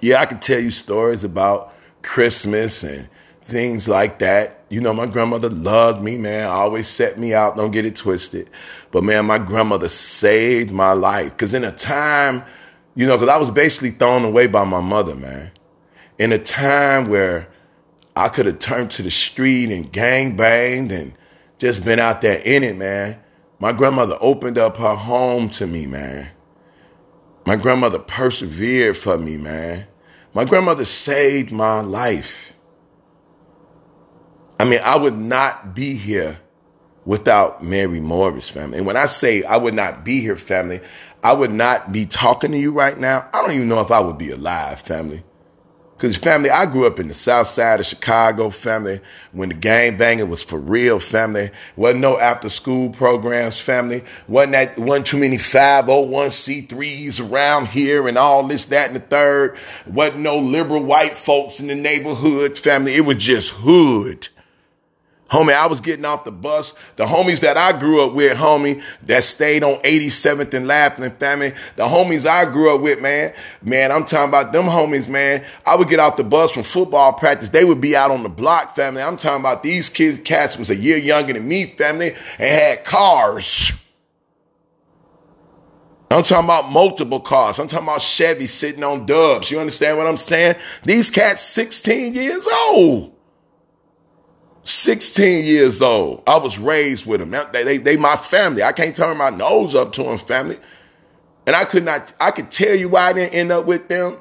yeah, 0.02 0.22
I 0.22 0.26
could 0.26 0.42
tell 0.42 0.60
you 0.60 0.72
stories 0.72 1.24
about 1.24 1.74
Christmas 2.02 2.84
and 2.84 3.10
things 3.46 3.88
like 3.88 4.20
that. 4.20 4.64
You 4.70 4.82
know, 4.82 4.92
my 4.92 5.06
grandmother 5.06 5.50
loved 5.50 6.02
me, 6.02 6.18
man. 6.18 6.50
Always 6.50 6.88
set 6.88 7.20
me 7.20 7.34
out. 7.34 7.56
Don't 7.56 7.72
get 7.72 7.86
it 7.86 7.96
twisted. 7.96 8.50
But 8.92 9.04
man, 9.04 9.26
my 9.28 9.38
grandmother 9.38 9.88
saved 9.88 10.72
my 10.72 10.94
life. 10.94 11.38
Cause 11.38 11.54
in 11.54 11.64
a 11.64 11.72
time, 11.72 12.44
you 12.96 13.06
know, 13.06 13.18
cause 13.18 13.30
I 13.30 13.38
was 13.38 13.52
basically 13.52 13.92
thrown 13.92 14.26
away 14.26 14.48
by 14.48 14.66
my 14.66 14.82
mother, 14.82 15.16
man. 15.16 15.52
In 16.18 16.32
a 16.32 16.40
time 16.40 17.08
where 17.08 17.48
I 18.16 18.30
could 18.30 18.48
have 18.48 18.60
turned 18.60 18.92
to 18.92 19.04
the 19.04 19.12
street 19.12 19.72
and 19.72 19.92
gang 19.92 20.36
banged 20.36 20.92
and 20.92 21.14
just 21.60 21.86
been 21.86 22.00
out 22.00 22.22
there 22.22 22.42
in 22.44 22.64
it, 22.64 22.78
man. 22.78 23.20
My 23.60 23.74
grandmother 23.74 24.18
opened 24.22 24.58
up 24.58 24.78
her 24.78 24.96
home 24.96 25.50
to 25.52 25.68
me, 25.68 25.86
man. 25.86 26.30
My 27.46 27.56
grandmother 27.58 28.00
persevered 28.00 28.98
for 28.98 29.18
me, 29.20 29.38
man. 29.38 29.86
My 30.34 30.46
grandmother 30.46 30.84
saved 30.84 31.52
my 31.52 31.82
life. 31.82 32.55
I 34.60 34.66
mean, 34.66 34.80
I 34.84 34.98
would 34.98 35.18
not 35.18 35.76
be 35.76 35.96
here 35.96 36.40
without 37.06 37.64
Mary 37.64 38.00
Morris, 38.00 38.50
family. 38.50 38.78
And 38.78 38.88
when 38.88 38.98
I 38.98 39.06
say 39.06 39.44
I 39.44 39.58
would 39.58 39.74
not 39.74 40.04
be 40.04 40.22
here, 40.22 40.38
family, 40.38 40.82
I 41.24 41.34
would 41.34 41.52
not 41.52 41.92
be 41.92 42.06
talking 42.06 42.52
to 42.52 42.58
you 42.58 42.72
right 42.72 42.98
now. 42.98 43.30
I 43.34 43.42
don't 43.42 43.52
even 43.54 43.68
know 43.68 43.82
if 43.82 43.92
I 43.92 44.00
would 44.00 44.18
be 44.18 44.32
alive, 44.32 44.80
family. 44.82 45.24
Because, 45.96 46.18
family, 46.18 46.50
I 46.50 46.66
grew 46.66 46.86
up 46.86 47.00
in 47.00 47.08
the 47.08 47.14
south 47.14 47.48
side 47.48 47.80
of 47.80 47.86
Chicago, 47.86 48.50
family, 48.50 49.00
when 49.32 49.48
the 49.48 49.56
gang 49.56 49.98
banging 49.98 50.30
was 50.30 50.44
for 50.44 50.60
real, 50.60 51.00
family. 51.00 51.52
Wasn't 51.78 52.02
no 52.02 52.20
after 52.20 52.50
school 52.50 52.90
programs, 52.90 53.62
family. 53.62 54.04
Wasn't 54.28 54.52
that, 54.52 54.78
wasn't 54.78 55.08
too 55.08 55.18
many 55.18 55.38
501c3s 55.38 57.32
around 57.32 57.68
here 57.68 58.10
and 58.10 58.18
all 58.18 58.46
this, 58.46 58.66
that, 58.66 58.88
and 58.88 58.98
the 58.98 59.00
third. 59.00 59.58
Wasn't 59.88 60.20
no 60.20 60.38
liberal 60.38 60.84
white 60.84 61.16
folks 61.16 61.62
in 61.62 61.68
the 61.68 61.76
neighborhood, 61.76 62.58
family. 62.58 62.94
It 62.94 63.06
was 63.06 63.16
just 63.16 63.52
hood. 63.52 64.28
Homie, 65.30 65.56
I 65.56 65.66
was 65.66 65.82
getting 65.82 66.06
off 66.06 66.24
the 66.24 66.32
bus. 66.32 66.74
The 66.98 67.06
homies 67.06 67.40
that 67.40 67.58
I 67.58 67.78
grew 67.78 68.06
up 68.06 68.14
with, 68.14 68.38
homie, 68.38 68.84
that 69.04 69.24
stayed 69.24 69.64
on 69.64 69.80
87th 69.80 70.54
and 70.54 70.68
Laflin 70.68 71.18
family, 71.18 71.52
the 71.76 71.84
homies 71.84 72.28
I 72.28 72.46
grew 72.46 72.76
up 72.76 72.82
with, 72.82 73.02
man, 73.02 73.34
man, 73.64 73.92
I'm 73.92 74.06
talking 74.06 74.30
about 74.30 74.54
them 74.54 74.66
homies, 74.66 75.10
man. 75.10 75.44
I 75.66 75.76
would 75.76 75.90
get 75.90 76.00
off 76.00 76.18
the 76.18 76.24
bus 76.24 76.52
from 76.52 76.62
football 76.62 77.12
practice. 77.14 77.50
They 77.50 77.66
would 77.66 77.82
be 77.82 77.96
out 77.96 78.12
on 78.12 78.22
the 78.22 78.30
block, 78.30 78.76
family. 78.76 79.02
I'm 79.02 79.18
talking 79.18 79.40
about 79.40 79.64
these 79.64 79.90
kids, 79.90 80.20
cats 80.20 80.58
was 80.60 80.70
a 80.70 80.76
year 80.76 80.98
younger 80.98 81.34
than 81.34 81.48
me, 81.48 81.66
family, 81.66 82.12
and 82.38 82.62
had 82.62 82.84
cars. 82.84 83.82
I'm 86.12 86.22
talking 86.22 86.46
about 86.46 86.72
multiple 86.72 87.20
cars. 87.20 87.58
I'm 87.58 87.68
talking 87.68 87.88
about 87.88 88.04
Chevy 88.04 88.46
sitting 88.46 88.84
on 88.84 89.08
dubs. 89.08 89.50
You 89.50 89.60
understand 89.60 89.98
what 89.98 90.06
I'm 90.06 90.18
saying? 90.18 90.56
These 90.84 91.10
cats 91.10 91.42
16 91.42 92.14
years 92.14 92.48
old. 92.70 93.15
16 94.66 95.46
years 95.46 95.82
old. 95.82 96.24
I 96.28 96.38
was 96.38 96.58
raised 96.58 97.06
with 97.06 97.20
them. 97.20 97.32
They, 97.54 97.64
they, 97.64 97.78
they 97.78 97.98
my 97.98 98.16
family. 98.16 98.64
I 98.64 98.72
can't 98.72 98.96
turn 98.96 99.18
my 99.18 99.30
nose 99.30 99.76
up 99.76 99.92
to 99.94 100.04
them, 100.04 100.18
family. 100.18 100.58
And 101.48 101.56
I 101.56 101.66
could 101.66 101.86
not, 101.86 102.14
I 102.20 102.32
could 102.32 102.52
tell 102.52 102.76
you 102.76 102.90
why 102.90 103.10
I 103.10 103.14
didn't 103.14 103.36
end 103.36 103.52
up 103.52 103.68
with 103.68 103.88
them. 103.88 104.20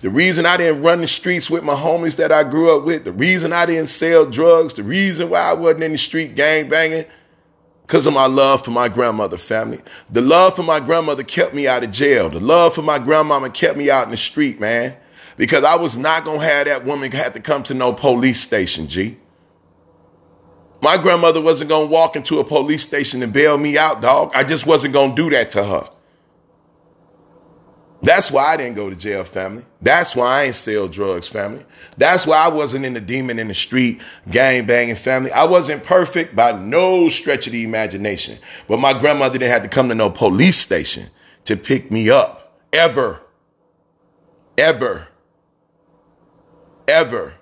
The 0.00 0.10
reason 0.10 0.44
I 0.44 0.56
didn't 0.56 0.82
run 0.82 1.00
the 1.00 1.06
streets 1.06 1.48
with 1.48 1.62
my 1.62 1.74
homies 1.74 2.16
that 2.16 2.32
I 2.32 2.42
grew 2.42 2.76
up 2.76 2.84
with, 2.84 3.04
the 3.04 3.12
reason 3.12 3.52
I 3.52 3.66
didn't 3.66 3.86
sell 3.86 4.26
drugs, 4.26 4.74
the 4.74 4.82
reason 4.82 5.30
why 5.30 5.40
I 5.40 5.54
wasn't 5.54 5.84
in 5.84 5.92
the 5.92 5.98
street 5.98 6.34
gang 6.34 6.68
banging, 6.68 7.04
because 7.82 8.04
of 8.04 8.12
my 8.12 8.26
love 8.26 8.64
for 8.64 8.72
my 8.72 8.88
grandmother 8.88 9.36
family. 9.36 9.80
The 10.10 10.20
love 10.20 10.56
for 10.56 10.64
my 10.64 10.80
grandmother 10.80 11.22
kept 11.22 11.54
me 11.54 11.68
out 11.68 11.84
of 11.84 11.92
jail. 11.92 12.28
The 12.28 12.40
love 12.40 12.74
for 12.74 12.82
my 12.82 12.98
grandmama 12.98 13.50
kept 13.50 13.78
me 13.78 13.88
out 13.88 14.06
in 14.06 14.10
the 14.10 14.16
street, 14.16 14.58
man. 14.58 14.96
Because 15.36 15.62
I 15.62 15.76
was 15.76 15.96
not 15.96 16.24
going 16.24 16.40
to 16.40 16.44
have 16.44 16.66
that 16.66 16.84
woman 16.84 17.12
have 17.12 17.34
to 17.34 17.40
come 17.40 17.62
to 17.64 17.74
no 17.74 17.92
police 17.92 18.40
station, 18.40 18.88
G. 18.88 19.16
My 20.86 20.96
grandmother 20.96 21.40
wasn't 21.40 21.68
going 21.68 21.88
to 21.88 21.92
walk 21.92 22.14
into 22.14 22.38
a 22.38 22.44
police 22.44 22.82
station 22.82 23.20
and 23.20 23.32
bail 23.32 23.58
me 23.58 23.76
out, 23.76 24.00
dog. 24.00 24.30
I 24.36 24.44
just 24.44 24.68
wasn't 24.68 24.92
going 24.92 25.16
to 25.16 25.20
do 25.20 25.30
that 25.30 25.50
to 25.50 25.64
her. 25.64 25.90
That's 28.02 28.30
why 28.30 28.54
I 28.54 28.56
didn't 28.56 28.76
go 28.76 28.88
to 28.88 28.94
jail, 28.94 29.24
family. 29.24 29.64
That's 29.82 30.14
why 30.14 30.42
I 30.42 30.44
ain't 30.44 30.54
sell 30.54 30.86
drugs, 30.86 31.26
family. 31.26 31.64
That's 31.96 32.24
why 32.24 32.36
I 32.36 32.50
wasn't 32.50 32.84
in 32.84 32.94
the 32.94 33.00
demon 33.00 33.40
in 33.40 33.48
the 33.48 33.54
street, 33.54 34.00
gang 34.30 34.64
banging, 34.64 34.94
family. 34.94 35.32
I 35.32 35.42
wasn't 35.42 35.82
perfect 35.82 36.36
by 36.36 36.52
no 36.52 37.08
stretch 37.08 37.48
of 37.48 37.52
the 37.52 37.64
imagination. 37.64 38.38
But 38.68 38.78
my 38.78 38.96
grandmother 38.96 39.40
didn't 39.40 39.50
have 39.50 39.64
to 39.64 39.68
come 39.68 39.88
to 39.88 39.94
no 39.96 40.08
police 40.08 40.56
station 40.56 41.10
to 41.46 41.56
pick 41.56 41.90
me 41.90 42.10
up. 42.10 42.60
Ever. 42.72 43.22
Ever. 44.56 45.08
Ever. 46.86 47.34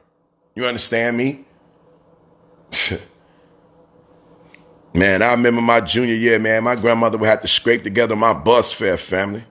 You 0.54 0.64
understand 0.64 1.18
me? 1.18 1.44
Man, 4.94 5.22
I 5.22 5.33
remember 5.33 5.61
my 5.61 5.80
junior 5.80 6.14
year, 6.14 6.38
man, 6.38 6.62
my 6.64 6.76
grandmother 6.76 7.18
would 7.18 7.28
have 7.28 7.40
to 7.40 7.48
scrape 7.48 7.83
together 7.83 8.14
my 8.14 8.33
bus 8.33 8.72
fare, 8.72 8.96
family. 8.96 9.44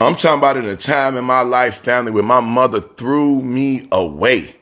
I'm 0.00 0.16
talking 0.16 0.38
about 0.38 0.56
at 0.56 0.64
a 0.64 0.76
time 0.76 1.16
in 1.16 1.24
my 1.24 1.42
life, 1.42 1.82
family, 1.82 2.10
where 2.12 2.24
my 2.24 2.40
mother 2.40 2.80
threw 2.80 3.42
me 3.42 3.88
away. 3.92 4.56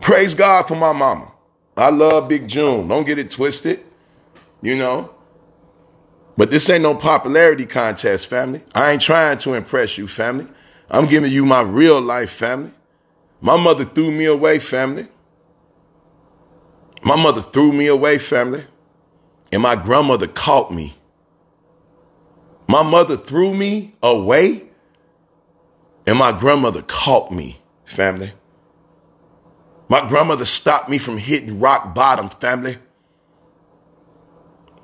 Praise 0.00 0.34
God 0.34 0.66
for 0.66 0.74
my 0.74 0.92
mama. 0.92 1.32
I 1.76 1.90
love 1.90 2.28
Big 2.28 2.48
June. 2.48 2.88
Don't 2.88 3.06
get 3.06 3.18
it 3.18 3.30
twisted, 3.30 3.80
you 4.62 4.76
know. 4.76 5.14
But 6.36 6.50
this 6.50 6.68
ain't 6.70 6.82
no 6.82 6.94
popularity 6.94 7.66
contest, 7.66 8.28
family. 8.28 8.62
I 8.74 8.92
ain't 8.92 9.02
trying 9.02 9.38
to 9.38 9.54
impress 9.54 9.98
you, 9.98 10.08
family. 10.08 10.46
I'm 10.90 11.06
giving 11.06 11.30
you 11.30 11.46
my 11.46 11.60
real 11.62 12.00
life, 12.00 12.30
family. 12.30 12.72
My 13.42 13.56
mother 13.56 13.84
threw 13.84 14.12
me 14.12 14.26
away, 14.26 14.60
family. 14.60 15.08
My 17.02 17.16
mother 17.16 17.42
threw 17.42 17.72
me 17.72 17.88
away, 17.88 18.18
family. 18.18 18.64
And 19.50 19.62
my 19.62 19.74
grandmother 19.74 20.28
caught 20.28 20.72
me. 20.72 20.94
My 22.68 22.84
mother 22.84 23.16
threw 23.16 23.52
me 23.52 23.94
away. 24.00 24.62
And 26.06 26.18
my 26.18 26.30
grandmother 26.38 26.82
caught 26.82 27.32
me, 27.32 27.60
family. 27.84 28.32
My 29.88 30.08
grandmother 30.08 30.44
stopped 30.44 30.88
me 30.88 30.98
from 30.98 31.18
hitting 31.18 31.58
rock 31.58 31.94
bottom, 31.96 32.28
family. 32.28 32.78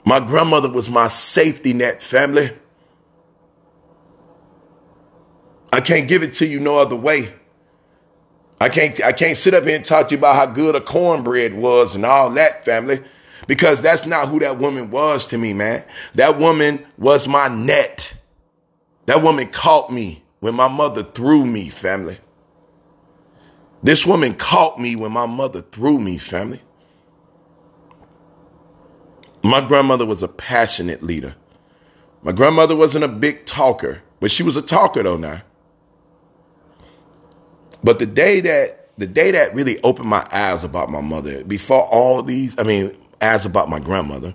My 0.04 0.18
grandmother 0.18 0.68
was 0.68 0.90
my 0.90 1.06
safety 1.08 1.72
net, 1.72 2.02
family. 2.02 2.50
I 5.72 5.80
can't 5.80 6.08
give 6.08 6.24
it 6.24 6.34
to 6.34 6.46
you 6.46 6.58
no 6.58 6.76
other 6.76 6.96
way. 6.96 7.32
I 8.60 8.68
can't 8.68 9.02
I 9.04 9.12
can't 9.12 9.36
sit 9.36 9.54
up 9.54 9.64
here 9.64 9.76
and 9.76 9.84
talk 9.84 10.08
to 10.08 10.14
you 10.14 10.18
about 10.18 10.34
how 10.34 10.46
good 10.46 10.74
a 10.74 10.80
cornbread 10.80 11.54
was 11.54 11.94
and 11.94 12.04
all 12.04 12.30
that, 12.32 12.64
family, 12.64 12.98
because 13.46 13.80
that's 13.80 14.04
not 14.04 14.28
who 14.28 14.40
that 14.40 14.58
woman 14.58 14.90
was 14.90 15.26
to 15.26 15.38
me, 15.38 15.54
man. 15.54 15.84
That 16.14 16.38
woman 16.38 16.84
was 16.96 17.28
my 17.28 17.48
net. 17.48 18.14
That 19.06 19.22
woman 19.22 19.48
caught 19.48 19.92
me 19.92 20.22
when 20.40 20.54
my 20.54 20.68
mother 20.68 21.02
threw 21.02 21.46
me, 21.46 21.68
family. 21.68 22.18
This 23.82 24.04
woman 24.04 24.34
caught 24.34 24.80
me 24.80 24.96
when 24.96 25.12
my 25.12 25.26
mother 25.26 25.62
threw 25.62 25.98
me, 25.98 26.18
family. 26.18 26.60
My 29.42 29.60
grandmother 29.60 30.04
was 30.04 30.22
a 30.22 30.28
passionate 30.28 31.02
leader. 31.02 31.36
My 32.22 32.32
grandmother 32.32 32.74
wasn't 32.74 33.04
a 33.04 33.08
big 33.08 33.46
talker, 33.46 34.02
but 34.18 34.32
she 34.32 34.42
was 34.42 34.56
a 34.56 34.62
talker 34.62 35.04
though 35.04 35.16
now. 35.16 35.42
But 37.84 37.98
the 37.98 38.06
day 38.06 38.40
that 38.40 38.88
the 38.98 39.06
day 39.06 39.30
that 39.30 39.54
really 39.54 39.80
opened 39.82 40.08
my 40.08 40.26
eyes 40.32 40.64
about 40.64 40.90
my 40.90 41.00
mother, 41.00 41.44
before 41.44 41.84
all 41.84 42.22
these, 42.22 42.58
I 42.58 42.64
mean, 42.64 42.96
eyes 43.22 43.46
about 43.46 43.68
my 43.68 43.78
grandmother, 43.78 44.34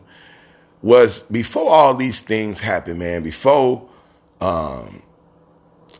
was 0.82 1.22
before 1.24 1.70
all 1.70 1.94
these 1.94 2.22
things 2.22 2.60
happened, 2.60 3.00
man. 3.00 3.24
Before 3.24 3.88
um, 4.40 5.02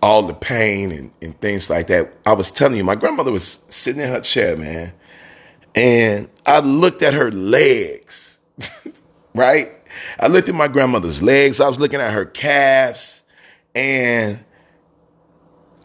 all 0.02 0.24
the 0.24 0.34
pain 0.34 0.92
and, 0.92 1.12
and 1.22 1.40
things 1.40 1.70
like 1.70 1.88
that. 1.88 2.14
I 2.26 2.34
was 2.34 2.52
telling 2.52 2.78
you, 2.78 2.84
my 2.84 2.96
grandmother 2.96 3.32
was 3.32 3.64
sitting 3.70 4.02
in 4.02 4.10
her 4.10 4.22
chair, 4.22 4.58
man, 4.58 4.94
and 5.76 6.30
I 6.46 6.60
looked 6.60 7.02
at 7.02 7.14
her 7.14 7.32
legs, 7.32 8.38
right? 9.36 9.70
I 10.20 10.28
looked 10.28 10.50
at 10.50 10.56
my 10.56 10.68
grandmother's 10.68 11.22
legs. 11.22 11.60
I 11.60 11.68
was 11.68 11.80
looking 11.80 12.02
at 12.02 12.12
her 12.14 12.26
calves, 12.26 13.22
and 13.76 14.44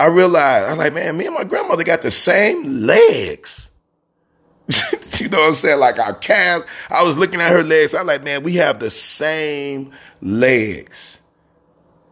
I 0.01 0.07
realized, 0.07 0.69
I'm 0.69 0.79
like, 0.79 0.95
man, 0.95 1.17
me 1.17 1.27
and 1.27 1.35
my 1.35 1.45
grandmother 1.45 1.85
got 1.85 2.03
the 2.03 2.11
same 2.11 2.87
legs. 2.87 3.71
you 5.19 5.29
know 5.29 5.41
what 5.41 5.49
I'm 5.49 5.55
saying? 5.55 5.81
Like 5.81 5.99
our 5.99 6.15
calves. 6.15 6.67
I 6.91 7.03
was 7.03 7.17
looking 7.17 7.41
at 7.41 7.51
her 7.51 7.63
legs. 7.63 7.95
I'm 7.95 8.07
like, 8.07 8.23
man, 8.23 8.43
we 8.45 8.57
have 8.57 8.79
the 8.79 8.91
same 8.91 9.93
legs. 10.21 11.21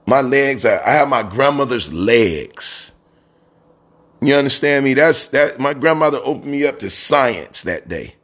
My 0.07 0.20
legs 0.20 0.64
are, 0.64 0.81
I 0.87 0.92
have 0.92 1.09
my 1.09 1.22
grandmother's 1.22 1.92
legs. 1.92 2.92
You 4.20 4.35
understand 4.35 4.85
me? 4.85 4.94
That's 4.94 5.27
that 5.29 5.59
my 5.61 5.75
grandmother 5.75 6.18
opened 6.25 6.51
me 6.51 6.66
up 6.66 6.79
to 6.81 6.90
science 6.90 7.62
that 7.62 7.88
day. 7.88 8.14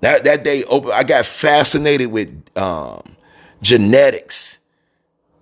That 0.00 0.24
that 0.24 0.44
day 0.44 0.64
open 0.64 0.92
I 0.92 1.02
got 1.02 1.24
fascinated 1.24 2.12
with 2.12 2.44
um, 2.56 3.16
genetics 3.62 4.58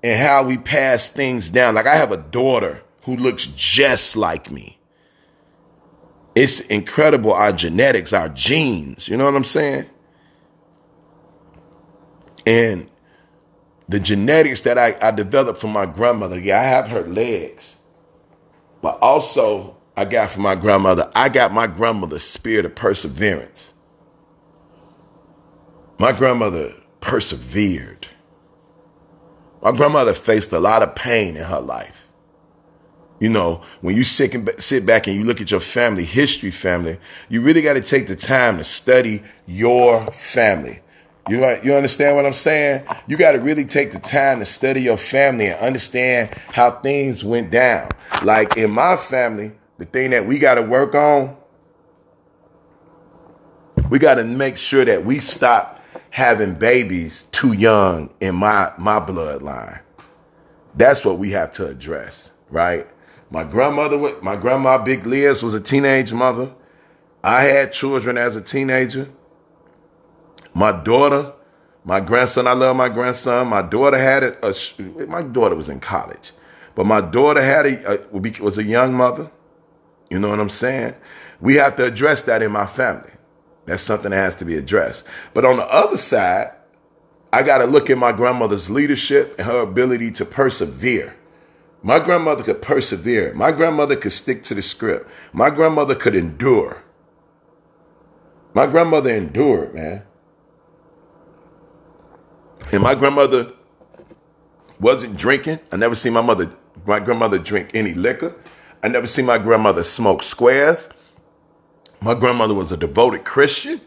and 0.02 0.18
how 0.18 0.44
we 0.44 0.56
pass 0.56 1.08
things 1.08 1.50
down. 1.50 1.74
Like 1.74 1.86
I 1.86 1.96
have 1.96 2.12
a 2.12 2.16
daughter 2.16 2.82
who 3.06 3.16
looks 3.16 3.46
just 3.46 4.16
like 4.16 4.50
me. 4.50 4.78
It's 6.34 6.60
incredible 6.60 7.32
our 7.32 7.52
genetics, 7.52 8.12
our 8.12 8.28
genes, 8.28 9.08
you 9.08 9.16
know 9.16 9.24
what 9.24 9.36
I'm 9.36 9.44
saying? 9.44 9.86
And 12.44 12.90
the 13.88 14.00
genetics 14.00 14.62
that 14.62 14.76
I, 14.76 14.96
I 15.00 15.12
developed 15.12 15.60
from 15.60 15.70
my 15.72 15.86
grandmother, 15.86 16.38
yeah, 16.38 16.58
I 16.60 16.64
have 16.64 16.88
her 16.88 17.02
legs. 17.02 17.76
But 18.82 18.98
also, 19.00 19.76
I 19.96 20.04
got 20.04 20.30
from 20.30 20.42
my 20.42 20.56
grandmother, 20.56 21.10
I 21.14 21.28
got 21.28 21.52
my 21.52 21.68
grandmother's 21.68 22.24
spirit 22.24 22.66
of 22.66 22.74
perseverance. 22.74 23.72
My 25.98 26.10
grandmother 26.12 26.74
persevered. 27.00 28.08
My 29.62 29.70
grandmother 29.72 30.12
faced 30.12 30.52
a 30.52 30.58
lot 30.58 30.82
of 30.82 30.94
pain 30.96 31.36
in 31.36 31.44
her 31.44 31.60
life. 31.60 32.05
You 33.18 33.30
know, 33.30 33.62
when 33.80 33.96
you 33.96 34.04
sit, 34.04 34.34
and, 34.34 34.50
sit 34.58 34.84
back 34.84 35.06
and 35.06 35.16
you 35.16 35.24
look 35.24 35.40
at 35.40 35.50
your 35.50 35.60
family 35.60 36.04
history, 36.04 36.50
family, 36.50 36.98
you 37.28 37.40
really 37.40 37.62
got 37.62 37.74
to 37.74 37.80
take 37.80 38.08
the 38.08 38.16
time 38.16 38.58
to 38.58 38.64
study 38.64 39.22
your 39.46 40.10
family. 40.12 40.80
You 41.28 41.38
know, 41.38 41.58
you 41.62 41.74
understand 41.74 42.14
what 42.14 42.24
I'm 42.24 42.34
saying? 42.34 42.86
You 43.08 43.16
got 43.16 43.32
to 43.32 43.38
really 43.38 43.64
take 43.64 43.92
the 43.92 43.98
time 43.98 44.38
to 44.40 44.44
study 44.44 44.82
your 44.82 44.96
family 44.96 45.46
and 45.46 45.60
understand 45.60 46.34
how 46.48 46.70
things 46.70 47.24
went 47.24 47.50
down. 47.50 47.88
Like 48.22 48.56
in 48.56 48.70
my 48.70 48.96
family, 48.96 49.52
the 49.78 49.86
thing 49.86 50.10
that 50.10 50.26
we 50.26 50.38
got 50.38 50.54
to 50.54 50.62
work 50.62 50.94
on, 50.94 51.36
we 53.90 53.98
got 53.98 54.16
to 54.16 54.24
make 54.24 54.56
sure 54.56 54.84
that 54.84 55.04
we 55.04 55.18
stop 55.18 55.80
having 56.10 56.54
babies 56.54 57.24
too 57.32 57.54
young 57.54 58.10
in 58.20 58.34
my 58.36 58.72
my 58.78 59.00
bloodline. 59.00 59.80
That's 60.76 61.04
what 61.04 61.18
we 61.18 61.30
have 61.30 61.52
to 61.52 61.66
address, 61.66 62.32
right? 62.50 62.86
My 63.30 63.44
grandmother, 63.44 63.98
my 64.22 64.36
grandma 64.36 64.82
Big 64.82 65.06
Liz 65.06 65.42
was 65.42 65.54
a 65.54 65.60
teenage 65.60 66.12
mother. 66.12 66.52
I 67.24 67.42
had 67.42 67.72
children 67.72 68.16
as 68.16 68.36
a 68.36 68.40
teenager. 68.40 69.08
My 70.54 70.72
daughter, 70.72 71.32
my 71.84 72.00
grandson, 72.00 72.46
I 72.46 72.52
love 72.52 72.76
my 72.76 72.88
grandson. 72.88 73.48
My 73.48 73.62
daughter 73.62 73.98
had 73.98 74.22
a, 74.22 74.48
a 74.48 75.06
my 75.06 75.22
daughter 75.22 75.54
was 75.54 75.68
in 75.68 75.80
college, 75.80 76.32
but 76.74 76.86
my 76.86 77.00
daughter 77.00 77.42
had 77.42 77.66
a, 77.66 78.06
a 78.06 78.42
was 78.42 78.58
a 78.58 78.64
young 78.64 78.94
mother. 78.94 79.30
You 80.08 80.20
know 80.20 80.28
what 80.28 80.40
I'm 80.40 80.50
saying? 80.50 80.94
We 81.40 81.56
have 81.56 81.76
to 81.76 81.84
address 81.84 82.22
that 82.22 82.42
in 82.42 82.52
my 82.52 82.66
family. 82.66 83.10
That's 83.66 83.82
something 83.82 84.12
that 84.12 84.16
has 84.16 84.36
to 84.36 84.44
be 84.44 84.54
addressed. 84.54 85.04
But 85.34 85.44
on 85.44 85.56
the 85.56 85.66
other 85.66 85.96
side, 85.96 86.52
I 87.32 87.42
got 87.42 87.58
to 87.58 87.64
look 87.64 87.90
at 87.90 87.98
my 87.98 88.12
grandmother's 88.12 88.70
leadership 88.70 89.34
and 89.38 89.46
her 89.46 89.62
ability 89.62 90.12
to 90.12 90.24
persevere. 90.24 91.14
My 91.82 91.98
grandmother 92.00 92.42
could 92.42 92.62
persevere. 92.62 93.32
My 93.34 93.52
grandmother 93.52 93.96
could 93.96 94.12
stick 94.12 94.44
to 94.44 94.54
the 94.54 94.62
script. 94.62 95.08
My 95.32 95.50
grandmother 95.50 95.94
could 95.94 96.14
endure. 96.14 96.82
My 98.54 98.66
grandmother 98.66 99.10
endured, 99.14 99.74
man. 99.74 100.02
And 102.72 102.82
my 102.82 102.94
grandmother 102.94 103.52
wasn't 104.80 105.16
drinking. 105.16 105.60
I 105.72 105.76
never 105.76 105.94
seen 105.94 106.12
my 106.12 106.22
mother, 106.22 106.50
my 106.86 107.00
grandmother 107.00 107.38
drink 107.38 107.70
any 107.74 107.94
liquor. 107.94 108.34
I 108.82 108.88
never 108.88 109.06
seen 109.06 109.26
my 109.26 109.38
grandmother 109.38 109.84
smoke 109.84 110.22
squares. 110.22 110.88
My 112.00 112.14
grandmother 112.14 112.54
was 112.54 112.72
a 112.72 112.76
devoted 112.76 113.24
Christian. 113.24 113.80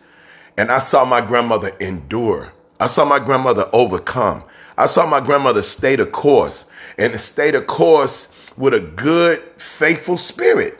And 0.58 0.72
I 0.72 0.80
saw 0.80 1.06
my 1.06 1.22
grandmother 1.22 1.70
endure. 1.80 2.54
I 2.80 2.88
saw 2.88 3.06
my 3.06 3.20
grandmother 3.20 3.70
overcome. 3.74 4.44
I 4.80 4.88
saw 4.88 5.06
my 5.06 5.20
grandmother 5.20 5.62
stay 5.62 5.98
the 5.98 6.08
course 6.08 6.66
and 6.98 7.20
stay 7.22 7.52
the 7.52 7.62
course 7.62 8.34
with 8.58 8.74
a 8.74 8.82
good, 8.82 9.40
faithful 9.58 10.18
spirit. 10.18 10.80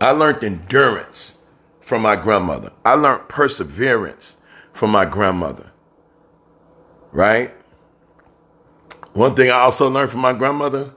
I 0.00 0.12
learned 0.12 0.44
endurance 0.44 1.42
from 1.80 2.02
my 2.02 2.16
grandmother. 2.16 2.72
I 2.84 2.94
learned 2.94 3.28
perseverance 3.28 4.38
from 4.72 4.90
my 4.90 5.04
grandmother 5.04 5.72
right? 7.12 7.54
One 9.14 9.34
thing 9.34 9.50
I 9.50 9.58
also 9.58 9.88
learned 9.90 10.10
from 10.10 10.20
my 10.20 10.32
grandmother, 10.32 10.92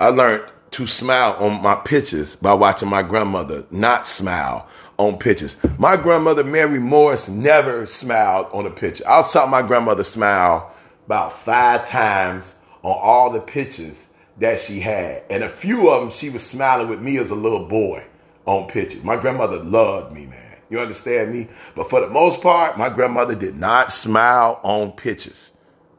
I 0.00 0.08
learned 0.08 0.44
to 0.72 0.86
smile 0.86 1.36
on 1.38 1.62
my 1.62 1.74
pictures 1.76 2.36
by 2.36 2.54
watching 2.54 2.88
my 2.88 3.02
grandmother 3.02 3.64
not 3.70 4.06
smile 4.06 4.68
on 4.98 5.18
pictures. 5.18 5.56
My 5.78 5.96
grandmother, 5.96 6.44
Mary 6.44 6.78
Morris, 6.78 7.28
never 7.28 7.86
smiled 7.86 8.48
on 8.52 8.66
a 8.66 8.70
picture. 8.70 9.04
I 9.08 9.22
saw 9.24 9.46
my 9.46 9.62
grandmother 9.62 10.04
smile 10.04 10.72
about 11.08 11.32
five 11.32 11.86
times 11.86 12.54
on 12.82 12.94
all 13.00 13.30
the 13.30 13.40
pictures 13.40 14.08
that 14.40 14.60
she 14.60 14.78
had. 14.78 15.24
And 15.30 15.42
a 15.42 15.48
few 15.48 15.88
of 15.88 16.02
them, 16.02 16.10
she 16.10 16.28
was 16.28 16.44
smiling 16.44 16.86
with 16.86 17.00
me 17.00 17.16
as 17.16 17.30
a 17.30 17.34
little 17.34 17.66
boy 17.66 18.06
on 18.44 18.68
pictures. 18.68 19.02
My 19.02 19.16
grandmother 19.16 19.56
loved 19.56 20.14
me, 20.14 20.26
man. 20.26 20.58
You 20.68 20.80
understand 20.80 21.32
me? 21.32 21.48
But 21.74 21.88
for 21.88 22.02
the 22.02 22.10
most 22.10 22.42
part, 22.42 22.76
my 22.76 22.90
grandmother 22.90 23.34
did 23.34 23.58
not 23.58 23.90
smile 23.90 24.60
on 24.62 24.92
pictures. 24.92 25.52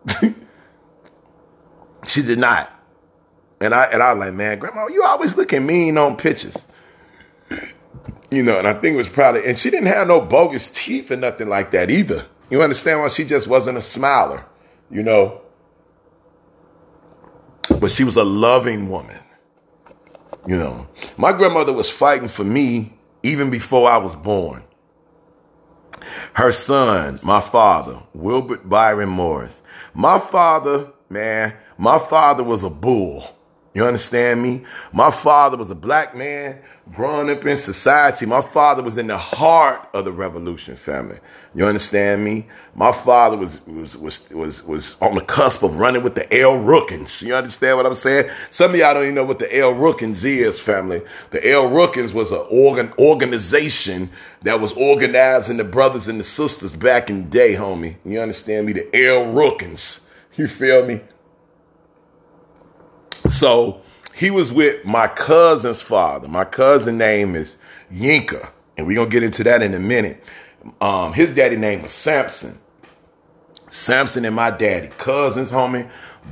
she 2.08 2.22
did 2.22 2.38
not. 2.38 2.72
And 3.60 3.74
I 3.74 3.86
and 3.86 4.04
I 4.04 4.14
was 4.14 4.20
like, 4.20 4.36
man, 4.36 4.60
grandma, 4.60 4.90
you 4.90 5.04
always 5.04 5.36
looking 5.36 5.66
mean 5.66 5.98
on 5.98 6.18
pictures. 6.18 6.68
You 8.32 8.44
know, 8.44 8.60
and 8.60 8.68
I 8.68 8.74
think 8.74 8.94
it 8.94 8.98
was 8.98 9.10
probably 9.10 9.44
and 9.48 9.58
she 9.58 9.72
didn't 9.72 9.88
have 9.88 10.08
no 10.08 10.22
bogus 10.22 10.70
teeth 10.70 11.10
or 11.10 11.16
nothing 11.16 11.50
like 11.50 11.72
that 11.72 11.90
either. 11.90 12.28
You 12.52 12.62
understand 12.62 13.00
why 13.00 13.08
she 13.08 13.26
just 13.26 13.48
wasn't 13.48 13.80
a 13.80 13.82
smiler, 13.82 14.46
you 14.92 15.04
know. 15.04 15.42
But 17.80 17.92
she 17.92 18.04
was 18.04 18.18
a 18.18 18.24
loving 18.24 18.90
woman. 18.90 19.20
You 20.48 20.58
know, 20.58 20.88
my 21.18 21.34
grandmother 21.34 21.74
was 21.74 21.90
fighting 21.90 22.28
for 22.28 22.44
me 22.44 22.94
even 23.24 23.50
before 23.50 23.90
I 23.90 23.98
was 23.98 24.16
born. 24.16 24.64
Her 26.34 26.52
son, 26.52 27.20
my 27.22 27.42
father, 27.42 28.00
Wilbert 28.14 28.68
Byron 28.68 29.10
Morris. 29.10 29.62
My 29.94 30.20
father, 30.20 30.92
man, 31.10 31.54
my 31.78 32.00
father 32.00 32.44
was 32.44 32.64
a 32.64 32.70
bull. 32.70 33.24
You 33.76 33.86
understand 33.86 34.42
me? 34.42 34.64
My 34.94 35.12
father 35.12 35.56
was 35.56 35.70
a 35.70 35.76
black 35.76 36.16
man 36.16 36.60
growing 36.92 37.30
up 37.30 37.46
in 37.46 37.56
society. 37.56 38.26
My 38.26 38.42
father 38.42 38.82
was 38.82 38.98
in 38.98 39.06
the 39.06 39.18
heart 39.18 39.88
of 39.94 40.06
the 40.06 40.12
revolution 40.12 40.76
family. 40.76 41.20
You 41.54 41.66
understand 41.66 42.24
me? 42.24 42.48
My 42.74 42.92
father 42.92 43.38
was 43.38 43.62
was 43.68 43.96
was 43.96 44.28
was 44.32 44.64
was 44.64 45.02
on 45.02 45.14
the 45.16 45.22
cusp 45.22 45.62
of 45.62 45.78
running 45.78 46.02
with 46.02 46.16
the 46.16 46.26
El 46.36 46.58
Rukns. 46.58 47.24
You 47.24 47.36
understand 47.36 47.78
what 47.78 47.86
I'm 47.86 47.94
saying? 47.94 48.32
Some 48.50 48.72
of 48.72 48.78
y'all 48.78 48.96
don't 48.96 49.04
even 49.04 49.16
know 49.16 49.24
what 49.24 49.40
the 49.40 49.56
El 49.56 49.76
Rukns 49.76 50.26
is, 50.26 50.60
family. 50.60 51.02
The 51.30 51.52
El 51.52 51.70
Rukns 51.70 52.12
was 52.12 52.32
an 52.32 52.44
organ 52.50 52.92
organization 52.98 54.10
that 54.42 54.60
was 54.60 54.74
organizing 54.74 55.58
the 55.58 55.64
brothers 55.64 56.08
and 56.08 56.20
the 56.20 56.24
sisters 56.24 56.76
back 56.76 57.12
in 57.12 57.24
the 57.24 57.30
day, 57.30 57.54
homie. 57.54 57.98
You 58.04 58.20
understand 58.20 58.66
me? 58.66 58.74
The 58.74 58.90
El 58.96 59.26
Rukns. 59.26 60.06
You 60.38 60.48
feel 60.48 60.86
me? 60.86 61.02
So 63.30 63.82
he 64.16 64.32
was 64.32 64.52
with 64.52 64.84
my 64.86 65.08
cousin's 65.08 65.82
father. 65.82 66.28
My 66.28 66.46
cousin 66.46 66.98
name 66.98 67.36
is 67.36 67.58
Yinka, 67.94 68.50
and 68.76 68.88
we're 68.88 68.96
gonna 68.96 69.10
get 69.10 69.24
into 69.24 69.44
that 69.44 69.62
in 69.62 69.74
a 69.74 69.80
minute. 69.80 70.24
Um, 70.82 71.14
his 71.14 71.32
daddy 71.32 71.56
name 71.56 71.84
was 71.84 71.92
Samson. 71.92 72.58
Samson 73.70 74.26
and 74.26 74.36
my 74.36 74.50
daddy, 74.50 74.88
cousins, 74.98 75.52
homie, 75.52 75.88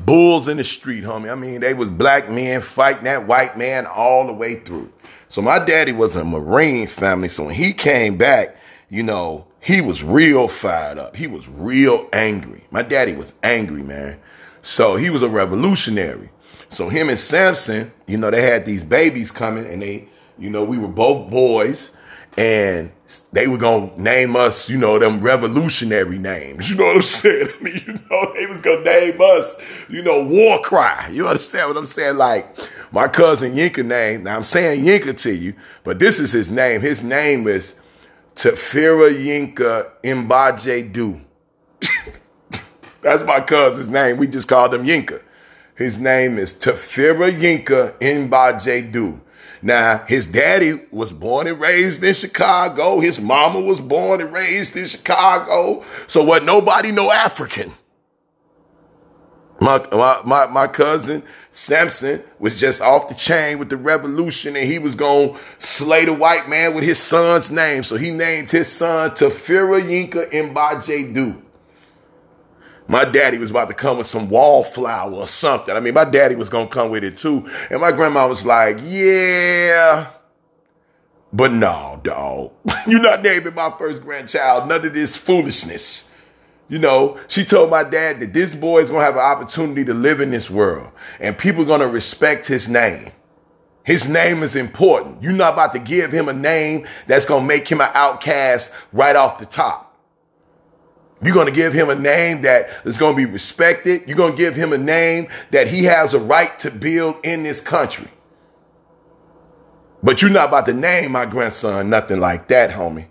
bulls 0.05 0.47
in 0.47 0.57
the 0.57 0.63
street, 0.63 1.03
homie. 1.03 1.31
I 1.31 1.35
mean, 1.35 1.61
they 1.61 1.75
was 1.75 1.91
black 1.91 2.31
men 2.31 2.61
fighting 2.61 3.03
that 3.03 3.27
white 3.27 3.57
man 3.57 3.85
all 3.85 4.25
the 4.25 4.33
way 4.33 4.55
through. 4.55 4.91
So 5.29 5.41
my 5.41 5.63
daddy 5.63 5.91
was 5.91 6.15
a 6.15 6.25
Marine 6.25 6.87
family. 6.87 7.29
So 7.29 7.43
when 7.45 7.53
he 7.53 7.73
came 7.73 8.17
back, 8.17 8.55
you 8.89 9.03
know, 9.03 9.45
he 9.59 9.81
was 9.81 10.03
real 10.03 10.47
fired 10.47 10.97
up. 10.97 11.15
He 11.15 11.27
was 11.27 11.47
real 11.47 12.07
angry. 12.11 12.63
My 12.71 12.81
daddy 12.81 13.13
was 13.13 13.33
angry, 13.43 13.83
man. 13.83 14.19
So 14.63 14.95
he 14.95 15.09
was 15.09 15.21
a 15.21 15.29
revolutionary. 15.29 16.29
So 16.69 16.89
him 16.89 17.09
and 17.09 17.19
Samson, 17.19 17.91
you 18.07 18.17
know, 18.17 18.29
they 18.29 18.41
had 18.41 18.65
these 18.65 18.83
babies 18.83 19.31
coming 19.31 19.65
and 19.65 19.81
they, 19.81 20.07
you 20.37 20.49
know, 20.49 20.63
we 20.63 20.77
were 20.77 20.87
both 20.87 21.29
boys 21.29 21.95
and 22.37 22.91
they 23.31 23.47
were 23.47 23.57
gonna 23.57 23.89
name 23.97 24.35
us, 24.35 24.69
you 24.69 24.77
know, 24.77 24.99
them 24.99 25.21
revolutionary 25.21 26.19
names. 26.19 26.69
You 26.69 26.75
know 26.77 26.85
what 26.85 26.97
I'm 26.97 27.01
saying? 27.03 27.47
I 27.59 27.63
mean, 27.63 27.83
you 27.87 27.93
know, 28.09 28.33
they 28.33 28.45
was 28.45 28.61
gonna 28.61 28.83
name 28.83 29.19
us, 29.19 29.59
you 29.89 30.03
know, 30.03 30.23
war 30.23 30.59
cry. 30.61 31.09
You 31.11 31.27
understand 31.27 31.69
what 31.69 31.77
I'm 31.77 31.85
saying? 31.85 32.17
Like 32.17 32.55
my 32.91 33.07
cousin 33.07 33.55
Yinka 33.55 33.85
name. 33.85 34.23
Now 34.23 34.35
I'm 34.35 34.43
saying 34.43 34.83
Yinka 34.85 35.19
to 35.21 35.33
you, 35.33 35.53
but 35.83 35.99
this 35.99 36.19
is 36.19 36.31
his 36.31 36.49
name. 36.49 36.81
His 36.81 37.01
name 37.01 37.47
is 37.47 37.79
Tafira 38.35 39.09
Yinka 39.11 39.89
Mbaje 40.03 40.93
Du. 40.93 41.19
That's 43.01 43.23
my 43.23 43.39
cousin's 43.39 43.89
name. 43.89 44.17
We 44.17 44.27
just 44.27 44.47
called 44.47 44.73
him 44.73 44.85
Yinka. 44.85 45.21
His 45.77 45.99
name 45.99 46.39
is 46.39 46.55
Tafira 46.55 47.31
Yinka 47.31 47.93
Mbaje 47.99 48.91
Du. 48.91 49.21
Now, 49.61 50.03
his 50.07 50.25
daddy 50.25 50.73
was 50.91 51.11
born 51.11 51.45
and 51.45 51.59
raised 51.59 52.03
in 52.03 52.15
Chicago. 52.15 52.99
His 52.99 53.21
mama 53.21 53.61
was 53.61 53.79
born 53.79 54.19
and 54.21 54.33
raised 54.33 54.75
in 54.75 54.87
Chicago. 54.87 55.83
So 56.07 56.23
what 56.23 56.43
nobody 56.43 56.91
know 56.91 57.11
African. 57.11 57.71
My, 59.61 59.83
my, 59.91 60.21
my, 60.25 60.47
my 60.47 60.67
cousin 60.67 61.21
Samson 61.51 62.23
was 62.39 62.59
just 62.59 62.81
off 62.81 63.09
the 63.09 63.15
chain 63.15 63.59
with 63.59 63.69
the 63.69 63.77
revolution 63.77 64.55
and 64.55 64.67
he 64.67 64.79
was 64.79 64.95
going 64.95 65.33
to 65.33 65.39
slay 65.59 66.05
the 66.05 66.13
white 66.13 66.49
man 66.49 66.73
with 66.73 66.83
his 66.83 66.99
son's 66.99 67.51
name. 67.51 67.83
So 67.83 67.97
he 67.97 68.09
named 68.09 68.49
his 68.49 68.71
son 68.71 69.11
Tafira 69.11 69.81
Yinka 69.81 70.31
Mbaje 70.31 71.13
Du. 71.13 71.43
My 72.87 73.03
daddy 73.03 73.37
was 73.37 73.49
about 73.49 73.67
to 73.67 73.73
come 73.73 73.97
with 73.97 74.07
some 74.07 74.29
wallflower 74.29 75.13
or 75.13 75.27
something. 75.27 75.75
I 75.75 75.79
mean, 75.81 75.93
my 75.93 76.05
daddy 76.05 76.35
was 76.35 76.49
going 76.49 76.69
to 76.69 76.73
come 76.73 76.89
with 76.89 77.03
it 77.03 77.17
too. 77.17 77.49
And 77.69 77.81
my 77.81 77.91
grandma 77.91 78.27
was 78.27 78.45
like, 78.45 78.77
yeah, 78.83 80.11
but 81.33 81.51
no, 81.51 81.99
dog. 82.03 82.51
You're 82.87 83.01
not 83.01 83.21
naming 83.21 83.53
my 83.53 83.71
first 83.77 84.03
grandchild. 84.03 84.69
None 84.69 84.85
of 84.85 84.93
this 84.93 85.15
foolishness. 85.17 86.13
You 86.69 86.79
know, 86.79 87.17
she 87.27 87.45
told 87.45 87.69
my 87.69 87.83
dad 87.83 88.19
that 88.19 88.33
this 88.33 88.53
boy 88.53 88.79
is 88.79 88.89
going 88.89 89.01
to 89.01 89.05
have 89.05 89.15
an 89.15 89.21
opportunity 89.21 89.85
to 89.85 89.93
live 89.93 90.19
in 90.19 90.31
this 90.31 90.49
world 90.49 90.91
and 91.19 91.37
people 91.37 91.63
are 91.63 91.65
going 91.65 91.81
to 91.81 91.87
respect 91.87 92.45
his 92.45 92.67
name. 92.67 93.11
His 93.85 94.09
name 94.09 94.43
is 94.43 94.55
important. 94.57 95.23
You're 95.23 95.31
not 95.31 95.53
about 95.53 95.71
to 95.73 95.79
give 95.79 96.11
him 96.11 96.27
a 96.27 96.33
name 96.33 96.85
that's 97.07 97.25
going 97.25 97.43
to 97.43 97.47
make 97.47 97.69
him 97.69 97.79
an 97.79 97.89
outcast 97.93 98.73
right 98.91 99.15
off 99.15 99.39
the 99.39 99.45
top. 99.45 99.86
You're 101.23 101.33
going 101.33 101.47
to 101.47 101.53
give 101.53 101.73
him 101.73 101.89
a 101.89 101.95
name 101.95 102.43
that 102.43 102.69
is 102.85 102.97
going 102.97 103.13
to 103.13 103.17
be 103.17 103.25
respected. 103.25 104.03
You're 104.07 104.17
going 104.17 104.33
to 104.33 104.37
give 104.37 104.55
him 104.55 104.71
a 104.71 104.77
name 104.77 105.29
that 105.51 105.67
he 105.67 105.83
has 105.85 106.13
a 106.13 106.19
right 106.19 106.57
to 106.59 106.69
build 106.69 107.15
in 107.25 107.43
this 107.43 107.59
country. 107.59 108.07
But 110.03 110.21
you're 110.21 110.31
not 110.31 110.49
about 110.49 110.67
to 110.67 110.73
name 110.73 111.11
my 111.11 111.25
grandson 111.25 111.89
nothing 111.89 112.19
like 112.19 112.49
that, 112.49 112.69
homie. 112.69 113.07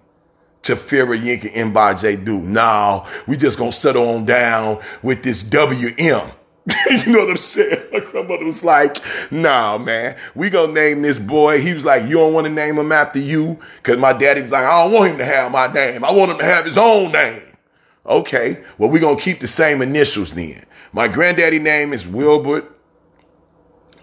Tafira 0.62 1.16
Yinka 1.20 1.52
Mbaje 1.52 2.24
do. 2.24 2.40
No, 2.40 3.06
we 3.26 3.36
just 3.36 3.58
gonna 3.58 3.72
settle 3.72 4.08
on 4.08 4.24
down 4.24 4.80
with 5.02 5.22
this 5.22 5.42
WM. 5.42 6.32
you 6.90 7.12
know 7.12 7.20
what 7.20 7.30
I'm 7.30 7.36
saying? 7.36 7.80
My 7.92 8.00
grandmother 8.00 8.44
was 8.44 8.64
like, 8.64 8.96
nah, 9.30 9.78
man, 9.78 10.16
we 10.34 10.50
gonna 10.50 10.72
name 10.72 11.02
this 11.02 11.18
boy. 11.18 11.60
He 11.60 11.74
was 11.74 11.84
like, 11.84 12.02
you 12.04 12.16
don't 12.16 12.32
want 12.32 12.46
to 12.46 12.52
name 12.52 12.76
him 12.76 12.90
after 12.90 13.20
you? 13.20 13.58
Cause 13.84 13.98
my 13.98 14.12
daddy 14.12 14.40
was 14.40 14.50
like, 14.50 14.64
I 14.64 14.82
don't 14.82 14.92
want 14.92 15.12
him 15.12 15.18
to 15.18 15.24
have 15.24 15.52
my 15.52 15.72
name. 15.72 16.02
I 16.02 16.10
want 16.10 16.32
him 16.32 16.38
to 16.38 16.44
have 16.44 16.64
his 16.64 16.76
own 16.76 17.12
name. 17.12 17.42
Okay, 18.06 18.62
well, 18.78 18.90
we're 18.90 19.00
going 19.00 19.16
to 19.16 19.22
keep 19.22 19.40
the 19.40 19.48
same 19.48 19.82
initials 19.82 20.32
then. 20.32 20.64
My 20.92 21.08
granddaddy 21.08 21.58
name 21.58 21.92
is 21.92 22.06
Wilbert 22.06 22.72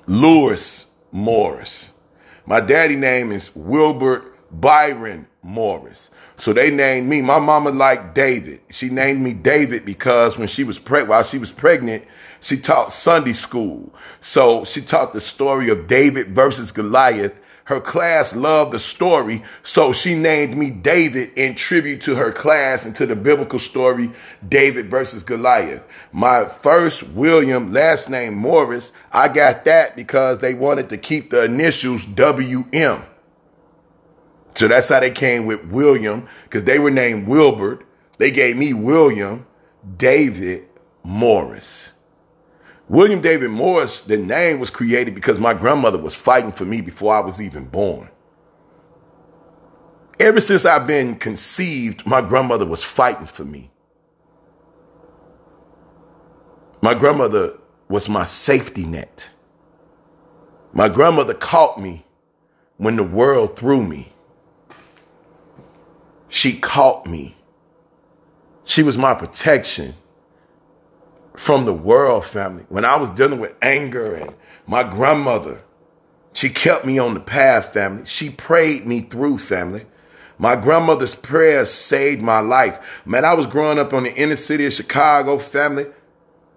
Lewis 0.07 0.87
Morris. 1.11 1.91
My 2.45 2.59
daddy 2.59 2.97
name 2.97 3.31
is 3.31 3.55
Wilbert 3.55 4.35
Byron 4.51 5.27
Morris. 5.41 6.09
So 6.35 6.51
they 6.51 6.71
named 6.71 7.07
me. 7.07 7.21
My 7.21 7.39
mama 7.39 7.69
liked 7.69 8.15
David. 8.15 8.61
She 8.69 8.89
named 8.89 9.21
me 9.21 9.33
David 9.33 9.85
because 9.85 10.37
when 10.37 10.47
she 10.47 10.63
was 10.63 10.77
pregnant, 10.77 11.09
while 11.09 11.23
she 11.23 11.37
was 11.37 11.51
pregnant, 11.51 12.03
she 12.41 12.57
taught 12.57 12.91
Sunday 12.91 13.33
school. 13.33 13.93
So 14.19 14.65
she 14.65 14.81
taught 14.81 15.13
the 15.13 15.21
story 15.21 15.69
of 15.69 15.87
David 15.87 16.29
versus 16.29 16.71
Goliath 16.71 17.39
her 17.65 17.79
class 17.79 18.35
loved 18.35 18.73
the 18.73 18.79
story, 18.79 19.41
so 19.63 19.93
she 19.93 20.15
named 20.15 20.57
me 20.57 20.69
David 20.69 21.31
in 21.37 21.55
tribute 21.55 22.01
to 22.01 22.13
her 22.15 22.31
class 22.31 22.85
and 22.85 22.93
to 22.97 23.05
the 23.05 23.15
biblical 23.15 23.59
story, 23.59 24.11
David 24.49 24.89
versus 24.89 25.23
Goliath. 25.23 25.85
My 26.11 26.45
first 26.45 27.03
William, 27.11 27.71
last 27.71 28.09
name 28.09 28.35
Morris, 28.35 28.91
I 29.13 29.29
got 29.29 29.63
that 29.63 29.95
because 29.95 30.39
they 30.39 30.55
wanted 30.55 30.89
to 30.89 30.97
keep 30.97 31.29
the 31.29 31.45
initials 31.45 32.03
WM. 32.05 33.01
So 34.55 34.67
that's 34.67 34.89
how 34.89 34.99
they 34.99 35.11
came 35.11 35.45
with 35.45 35.63
William, 35.67 36.27
because 36.43 36.65
they 36.65 36.79
were 36.79 36.91
named 36.91 37.27
Wilbert. 37.27 37.85
They 38.17 38.29
gave 38.29 38.57
me 38.57 38.73
William 38.73 39.47
David 39.97 40.67
Morris. 41.03 41.92
William 42.89 43.21
David 43.21 43.49
Morris, 43.51 44.01
the 44.01 44.17
name 44.17 44.59
was 44.59 44.69
created 44.69 45.15
because 45.15 45.39
my 45.39 45.53
grandmother 45.53 45.97
was 45.97 46.15
fighting 46.15 46.51
for 46.51 46.65
me 46.65 46.81
before 46.81 47.15
I 47.15 47.21
was 47.21 47.41
even 47.41 47.65
born. 47.65 48.09
Ever 50.19 50.39
since 50.39 50.65
I've 50.65 50.87
been 50.87 51.15
conceived, 51.15 52.05
my 52.05 52.21
grandmother 52.21 52.65
was 52.65 52.83
fighting 52.83 53.25
for 53.25 53.45
me. 53.45 53.71
My 56.81 56.93
grandmother 56.93 57.57
was 57.89 58.09
my 58.09 58.25
safety 58.25 58.85
net. 58.85 59.29
My 60.73 60.89
grandmother 60.89 61.33
caught 61.33 61.79
me 61.79 62.05
when 62.77 62.95
the 62.95 63.03
world 63.03 63.57
threw 63.57 63.81
me. 63.81 64.11
She 66.29 66.59
caught 66.59 67.05
me. 67.05 67.35
She 68.65 68.83
was 68.83 68.97
my 68.97 69.13
protection 69.13 69.93
from 71.35 71.65
the 71.65 71.73
world 71.73 72.25
family. 72.25 72.65
When 72.69 72.85
I 72.85 72.97
was 72.97 73.09
dealing 73.11 73.39
with 73.39 73.55
anger 73.61 74.15
and 74.15 74.33
my 74.67 74.83
grandmother, 74.83 75.61
she 76.33 76.49
kept 76.49 76.85
me 76.85 76.99
on 76.99 77.13
the 77.13 77.19
path, 77.19 77.73
family. 77.73 78.03
She 78.05 78.29
prayed 78.29 78.85
me 78.85 79.01
through, 79.01 79.37
family. 79.39 79.85
My 80.37 80.55
grandmother's 80.55 81.15
prayers 81.15 81.71
saved 81.71 82.21
my 82.21 82.39
life. 82.39 83.01
Man, 83.05 83.23
I 83.23 83.33
was 83.35 83.47
growing 83.47 83.79
up 83.79 83.93
on 83.93 84.03
the 84.03 84.13
inner 84.13 84.35
city 84.35 84.65
of 84.65 84.73
Chicago, 84.73 85.37
family. 85.37 85.85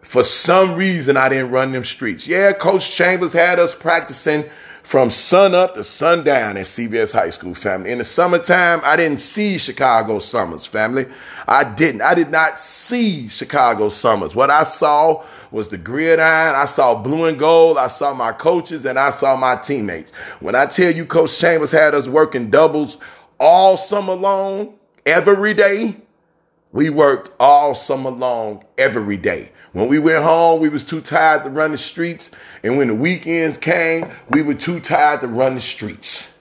For 0.00 0.24
some 0.24 0.76
reason, 0.76 1.16
I 1.16 1.28
didn't 1.28 1.50
run 1.50 1.72
them 1.72 1.84
streets. 1.84 2.26
Yeah, 2.26 2.52
Coach 2.52 2.94
Chambers 2.94 3.32
had 3.32 3.58
us 3.58 3.74
practicing 3.74 4.44
from 4.86 5.10
sun 5.10 5.52
up 5.52 5.74
to 5.74 5.82
sundown 5.82 6.56
at 6.56 6.64
CVS 6.64 7.12
High 7.12 7.30
School, 7.30 7.56
family. 7.56 7.90
In 7.90 7.98
the 7.98 8.04
summertime, 8.04 8.80
I 8.84 8.94
didn't 8.94 9.18
see 9.18 9.58
Chicago 9.58 10.20
summers, 10.20 10.64
family. 10.64 11.06
I 11.48 11.74
didn't. 11.74 12.02
I 12.02 12.14
did 12.14 12.30
not 12.30 12.60
see 12.60 13.26
Chicago 13.26 13.88
summers. 13.88 14.36
What 14.36 14.48
I 14.48 14.62
saw 14.62 15.24
was 15.50 15.70
the 15.70 15.76
gridiron. 15.76 16.54
I 16.54 16.66
saw 16.66 16.94
blue 16.94 17.24
and 17.24 17.36
gold. 17.36 17.78
I 17.78 17.88
saw 17.88 18.14
my 18.14 18.30
coaches 18.30 18.84
and 18.84 18.96
I 18.96 19.10
saw 19.10 19.34
my 19.36 19.56
teammates. 19.56 20.12
When 20.38 20.54
I 20.54 20.66
tell 20.66 20.92
you 20.92 21.04
Coach 21.04 21.36
Chambers 21.36 21.72
had 21.72 21.92
us 21.92 22.06
working 22.06 22.48
doubles 22.48 22.98
all 23.40 23.76
summer 23.76 24.14
long, 24.14 24.72
every 25.04 25.52
day, 25.52 25.96
we 26.76 26.90
worked 26.90 27.30
all 27.40 27.74
summer 27.74 28.10
long, 28.10 28.62
every 28.76 29.16
day. 29.16 29.50
When 29.72 29.88
we 29.88 29.98
went 29.98 30.22
home, 30.22 30.60
we 30.60 30.68
was 30.68 30.84
too 30.84 31.00
tired 31.00 31.42
to 31.44 31.50
run 31.50 31.72
the 31.72 31.78
streets. 31.78 32.30
And 32.62 32.76
when 32.76 32.88
the 32.88 32.94
weekends 32.94 33.56
came, 33.56 34.10
we 34.28 34.42
were 34.42 34.52
too 34.52 34.78
tired 34.80 35.22
to 35.22 35.26
run 35.26 35.54
the 35.54 35.60
streets. 35.62 36.38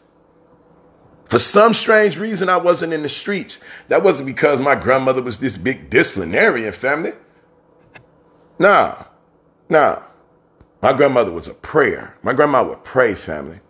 For 1.24 1.40
some 1.40 1.74
strange 1.74 2.20
reason, 2.20 2.50
I 2.50 2.58
wasn't 2.58 2.92
in 2.92 3.02
the 3.02 3.08
streets. 3.08 3.64
That 3.88 4.04
wasn't 4.04 4.28
because 4.28 4.60
my 4.60 4.76
grandmother 4.76 5.22
was 5.22 5.40
this 5.40 5.56
big 5.56 5.90
disciplinarian 5.90 6.74
family. 6.74 7.14
Nah, 8.60 9.06
nah. 9.70 10.04
My 10.82 10.92
grandmother 10.92 11.32
was 11.32 11.48
a 11.48 11.54
prayer. 11.54 12.18
My 12.24 12.34
grandma 12.34 12.62
would 12.62 12.84
pray, 12.84 13.16
family. 13.16 13.62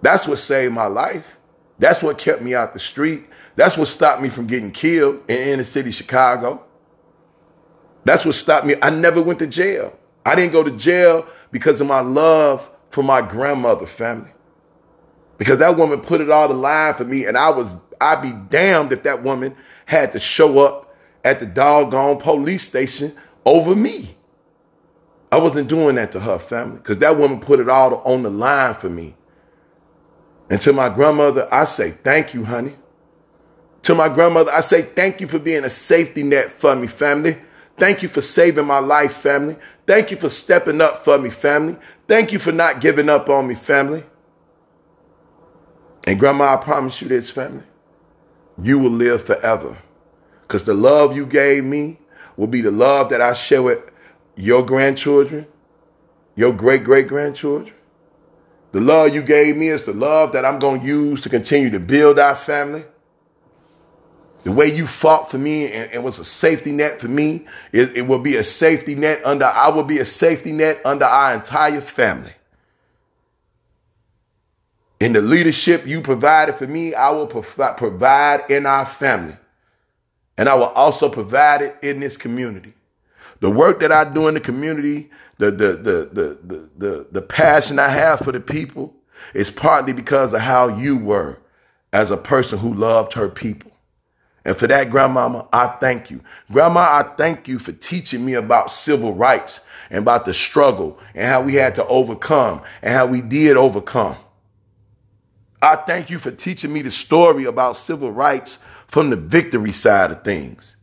That's 0.00 0.26
what 0.26 0.38
saved 0.38 0.72
my 0.72 0.86
life. 0.86 1.36
That's 1.78 2.02
what 2.02 2.16
kept 2.16 2.40
me 2.40 2.54
out 2.54 2.72
the 2.72 2.80
street. 2.80 3.24
That's 3.56 3.76
what 3.76 3.88
stopped 3.88 4.22
me 4.22 4.28
from 4.28 4.46
getting 4.46 4.70
killed 4.70 5.22
in 5.28 5.36
inner 5.36 5.64
city 5.64 5.90
Chicago. 5.90 6.64
That's 8.04 8.24
what 8.24 8.34
stopped 8.34 8.66
me. 8.66 8.74
I 8.82 8.90
never 8.90 9.22
went 9.22 9.38
to 9.40 9.46
jail. 9.46 9.96
I 10.24 10.34
didn't 10.34 10.52
go 10.52 10.62
to 10.62 10.70
jail 10.70 11.26
because 11.50 11.80
of 11.80 11.86
my 11.86 12.00
love 12.00 12.68
for 12.90 13.02
my 13.02 13.22
grandmother 13.22 13.86
family. 13.86 14.30
Because 15.38 15.58
that 15.58 15.76
woman 15.76 16.00
put 16.00 16.20
it 16.20 16.30
all 16.30 16.48
to 16.48 16.54
line 16.54 16.94
for 16.94 17.04
me, 17.04 17.26
and 17.26 17.36
I 17.36 17.50
was 17.50 17.76
I'd 18.00 18.22
be 18.22 18.32
damned 18.50 18.92
if 18.92 19.04
that 19.04 19.22
woman 19.22 19.54
had 19.86 20.12
to 20.12 20.20
show 20.20 20.58
up 20.58 20.94
at 21.24 21.40
the 21.40 21.46
doggone 21.46 22.18
police 22.18 22.62
station 22.62 23.12
over 23.44 23.76
me. 23.76 24.16
I 25.30 25.38
wasn't 25.38 25.68
doing 25.68 25.94
that 25.94 26.12
to 26.12 26.20
her 26.20 26.38
family 26.38 26.76
because 26.76 26.98
that 26.98 27.16
woman 27.16 27.40
put 27.40 27.60
it 27.60 27.68
all 27.68 27.96
on 28.02 28.22
the 28.22 28.30
line 28.30 28.74
for 28.74 28.90
me. 28.90 29.14
And 30.50 30.60
to 30.60 30.72
my 30.72 30.88
grandmother, 30.90 31.48
I 31.50 31.64
say, 31.64 31.92
thank 31.92 32.34
you, 32.34 32.44
honey. 32.44 32.74
To 33.82 33.94
my 33.94 34.08
grandmother, 34.08 34.52
I 34.52 34.60
say, 34.60 34.82
thank 34.82 35.20
you 35.20 35.26
for 35.26 35.38
being 35.38 35.64
a 35.64 35.70
safety 35.70 36.22
net 36.22 36.50
for 36.50 36.74
me, 36.76 36.86
family. 36.86 37.36
Thank 37.78 38.02
you 38.02 38.08
for 38.08 38.20
saving 38.20 38.66
my 38.66 38.78
life, 38.78 39.14
family. 39.14 39.56
Thank 39.86 40.10
you 40.10 40.16
for 40.16 40.30
stepping 40.30 40.80
up 40.80 41.04
for 41.04 41.18
me, 41.18 41.30
family. 41.30 41.76
Thank 42.06 42.32
you 42.32 42.38
for 42.38 42.52
not 42.52 42.80
giving 42.80 43.08
up 43.08 43.28
on 43.28 43.48
me, 43.48 43.54
family. 43.54 44.04
And 46.06 46.18
grandma, 46.18 46.54
I 46.54 46.56
promise 46.58 47.02
you 47.02 47.08
this, 47.08 47.30
family. 47.30 47.64
You 48.62 48.78
will 48.78 48.90
live 48.90 49.24
forever. 49.24 49.76
Because 50.42 50.64
the 50.64 50.74
love 50.74 51.16
you 51.16 51.26
gave 51.26 51.64
me 51.64 51.98
will 52.36 52.46
be 52.46 52.60
the 52.60 52.70
love 52.70 53.08
that 53.10 53.20
I 53.20 53.32
share 53.32 53.62
with 53.62 53.90
your 54.36 54.64
grandchildren, 54.64 55.46
your 56.36 56.52
great 56.52 56.84
great 56.84 57.08
grandchildren. 57.08 57.74
The 58.72 58.80
love 58.80 59.14
you 59.14 59.22
gave 59.22 59.56
me 59.56 59.68
is 59.68 59.82
the 59.82 59.92
love 59.92 60.32
that 60.32 60.44
I'm 60.44 60.58
going 60.58 60.80
to 60.80 60.86
use 60.86 61.20
to 61.22 61.28
continue 61.28 61.70
to 61.70 61.80
build 61.80 62.18
our 62.18 62.34
family. 62.34 62.84
The 64.44 64.52
way 64.52 64.66
you 64.66 64.86
fought 64.86 65.30
for 65.30 65.38
me 65.38 65.72
and, 65.72 65.90
and 65.92 66.04
was 66.04 66.18
a 66.18 66.24
safety 66.24 66.72
net 66.72 67.00
for 67.00 67.08
me, 67.08 67.46
it, 67.72 67.96
it 67.96 68.02
will 68.06 68.18
be 68.18 68.36
a 68.36 68.44
safety 68.44 68.94
net 68.94 69.20
under, 69.24 69.44
I 69.44 69.70
will 69.70 69.84
be 69.84 69.98
a 69.98 70.04
safety 70.04 70.52
net 70.52 70.80
under 70.84 71.04
our 71.04 71.34
entire 71.34 71.80
family. 71.80 72.32
In 75.00 75.12
the 75.12 75.20
leadership 75.20 75.86
you 75.86 76.00
provided 76.00 76.56
for 76.56 76.66
me, 76.66 76.94
I 76.94 77.10
will 77.10 77.26
provi- 77.26 77.76
provide 77.76 78.50
in 78.50 78.66
our 78.66 78.86
family. 78.86 79.36
And 80.38 80.48
I 80.48 80.54
will 80.54 80.66
also 80.68 81.08
provide 81.08 81.62
it 81.62 81.76
in 81.82 82.00
this 82.00 82.16
community. 82.16 82.72
The 83.40 83.50
work 83.50 83.80
that 83.80 83.90
I 83.90 84.04
do 84.12 84.28
in 84.28 84.34
the 84.34 84.40
community, 84.40 85.10
the, 85.38 85.50
the, 85.50 85.72
the, 85.72 86.10
the, 86.12 86.38
the, 86.44 86.70
the, 86.78 87.08
the 87.10 87.22
passion 87.22 87.80
I 87.80 87.88
have 87.88 88.20
for 88.20 88.32
the 88.32 88.40
people 88.40 88.94
is 89.34 89.50
partly 89.50 89.92
because 89.92 90.32
of 90.32 90.40
how 90.40 90.68
you 90.68 90.96
were 90.96 91.38
as 91.92 92.12
a 92.12 92.16
person 92.16 92.60
who 92.60 92.72
loved 92.72 93.12
her 93.14 93.28
people. 93.28 93.71
And 94.44 94.56
for 94.56 94.66
that, 94.66 94.90
grandmama, 94.90 95.46
I 95.52 95.68
thank 95.68 96.10
you. 96.10 96.20
Grandma, 96.50 96.80
I 96.80 97.14
thank 97.16 97.46
you 97.46 97.58
for 97.58 97.72
teaching 97.72 98.24
me 98.24 98.34
about 98.34 98.72
civil 98.72 99.14
rights 99.14 99.60
and 99.90 100.00
about 100.00 100.24
the 100.24 100.34
struggle 100.34 100.98
and 101.14 101.24
how 101.24 101.42
we 101.42 101.54
had 101.54 101.76
to 101.76 101.86
overcome 101.86 102.60
and 102.82 102.92
how 102.92 103.06
we 103.06 103.22
did 103.22 103.56
overcome. 103.56 104.16
I 105.60 105.76
thank 105.76 106.10
you 106.10 106.18
for 106.18 106.32
teaching 106.32 106.72
me 106.72 106.82
the 106.82 106.90
story 106.90 107.44
about 107.44 107.76
civil 107.76 108.10
rights 108.10 108.58
from 108.88 109.10
the 109.10 109.16
victory 109.16 109.70
side 109.70 110.10
of 110.10 110.24
things. 110.24 110.76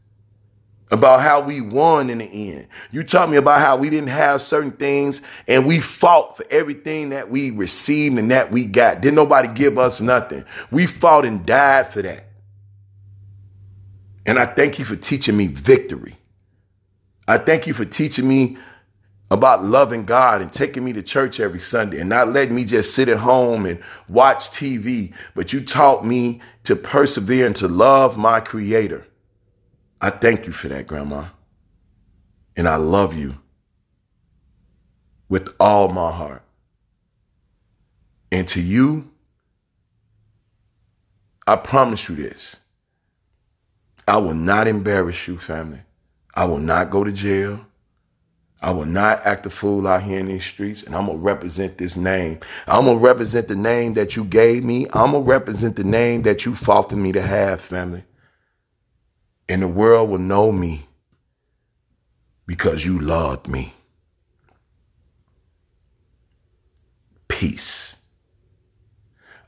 About 0.92 1.22
how 1.22 1.42
we 1.42 1.62
won 1.62 2.10
in 2.10 2.20
the 2.20 2.26
end. 2.54 2.68
You 2.92 3.04
taught 3.04 3.30
me 3.30 3.38
about 3.38 3.60
how 3.60 3.78
we 3.78 3.92
didn't 3.92 4.10
have 4.10 4.42
certain 4.42 4.72
things 4.72 5.22
and 5.48 5.68
we 5.68 5.80
fought 5.80 6.38
for 6.38 6.46
everything 6.50 7.10
that 7.10 7.30
we 7.30 7.52
received 7.52 8.18
and 8.18 8.32
that 8.32 8.52
we 8.52 8.66
got. 8.66 9.02
Didn't 9.02 9.18
nobody 9.18 9.50
give 9.50 9.78
us 9.78 10.02
nothing. 10.02 10.46
We 10.72 10.88
fought 10.88 11.26
and 11.26 11.46
died 11.46 11.94
for 11.94 12.02
that. 12.02 12.29
And 14.30 14.38
I 14.38 14.46
thank 14.46 14.78
you 14.78 14.86
for 14.86 14.96
teaching 14.96 15.36
me 15.36 15.48
victory. 15.48 16.16
I 17.28 17.40
thank 17.40 17.66
you 17.66 17.74
for 17.74 17.84
teaching 17.84 18.28
me 18.28 18.60
about 19.32 19.66
loving 19.66 20.06
God 20.06 20.44
and 20.44 20.54
taking 20.54 20.86
me 20.86 20.94
to 20.94 21.02
church 21.02 21.40
every 21.40 21.60
Sunday 21.60 22.00
and 22.00 22.10
not 22.12 22.28
letting 22.28 22.54
me 22.54 22.64
just 22.64 22.94
sit 22.94 23.10
at 23.10 23.18
home 23.18 23.66
and 23.66 23.82
watch 24.08 24.52
TV, 24.52 25.16
but 25.34 25.52
you 25.52 25.62
taught 25.62 26.06
me 26.06 26.42
to 26.66 26.76
persevere 26.76 27.48
and 27.48 27.56
to 27.56 27.68
love 27.68 28.20
my 28.20 28.40
creator. 28.40 29.04
I 30.00 30.12
thank 30.12 30.46
you 30.46 30.52
for 30.52 30.68
that, 30.68 30.86
Grandma. 30.86 31.26
And 32.56 32.70
I 32.70 32.76
love 32.76 33.16
you 33.16 33.36
with 35.28 35.56
all 35.60 35.88
my 35.88 36.12
heart. 36.12 36.44
And 38.32 38.48
to 38.50 38.62
you, 38.62 39.10
I 41.48 41.56
promise 41.56 42.08
you 42.08 42.16
this. 42.16 42.58
I 44.10 44.18
will 44.18 44.34
not 44.34 44.68
embarrass 44.68 45.28
you, 45.28 45.38
family. 45.38 45.82
I 46.34 46.46
will 46.46 46.58
not 46.58 46.90
go 46.90 47.04
to 47.04 47.12
jail. 47.12 47.64
I 48.60 48.72
will 48.72 48.88
not 48.88 49.24
act 49.24 49.46
a 49.46 49.52
fool 49.52 49.88
out 49.88 50.02
here 50.02 50.20
in 50.20 50.26
these 50.26 50.44
streets, 50.44 50.82
and 50.82 50.96
I'm 50.96 51.06
gonna 51.06 51.20
represent 51.20 51.78
this 51.78 51.96
name. 51.96 52.40
I'm 52.68 52.86
gonna 52.86 52.98
represent 52.98 53.48
the 53.48 53.56
name 53.56 53.94
that 53.94 54.16
you 54.16 54.26
gave 54.26 54.64
me. 54.64 54.88
I'm 54.94 55.12
gonna 55.12 55.20
represent 55.20 55.76
the 55.76 55.84
name 55.84 56.24
that 56.24 56.44
you 56.44 56.56
fought 56.56 56.90
for 56.90 56.96
me 56.96 57.12
to 57.12 57.22
have, 57.22 57.62
family. 57.62 58.04
And 59.48 59.62
the 59.62 59.68
world 59.68 60.10
will 60.10 60.18
know 60.18 60.52
me 60.52 60.88
because 62.48 62.84
you 62.84 63.00
loved 63.00 63.48
me. 63.48 63.74
Peace. 67.28 67.96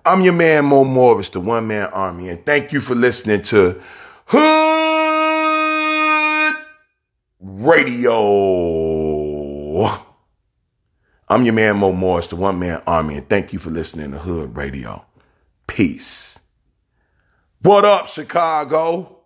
I'm 0.06 0.22
your 0.22 0.34
man, 0.34 0.66
Mo 0.66 0.84
Morris, 0.84 1.30
the 1.30 1.40
one 1.40 1.68
man 1.68 1.88
army, 1.88 2.30
and 2.30 2.46
thank 2.46 2.72
you 2.72 2.80
for 2.80 2.96
listening 2.96 3.42
to 3.44 3.82
Hood 4.34 4.48
Radio. 7.42 8.16
I'm 11.28 11.44
your 11.44 11.54
man 11.54 11.76
Mo 11.80 11.92
Morris, 11.92 12.28
the 12.28 12.38
one 12.38 12.58
man 12.58 12.82
army, 12.88 13.18
and 13.18 13.28
thank 13.28 13.52
you 13.52 13.60
for 13.60 13.72
listening 13.72 14.12
to 14.12 14.20
Hood 14.20 14.56
Radio. 14.56 15.04
Peace. 15.68 16.40
What 17.62 17.84
up, 17.84 18.08
Chicago? 18.08 19.21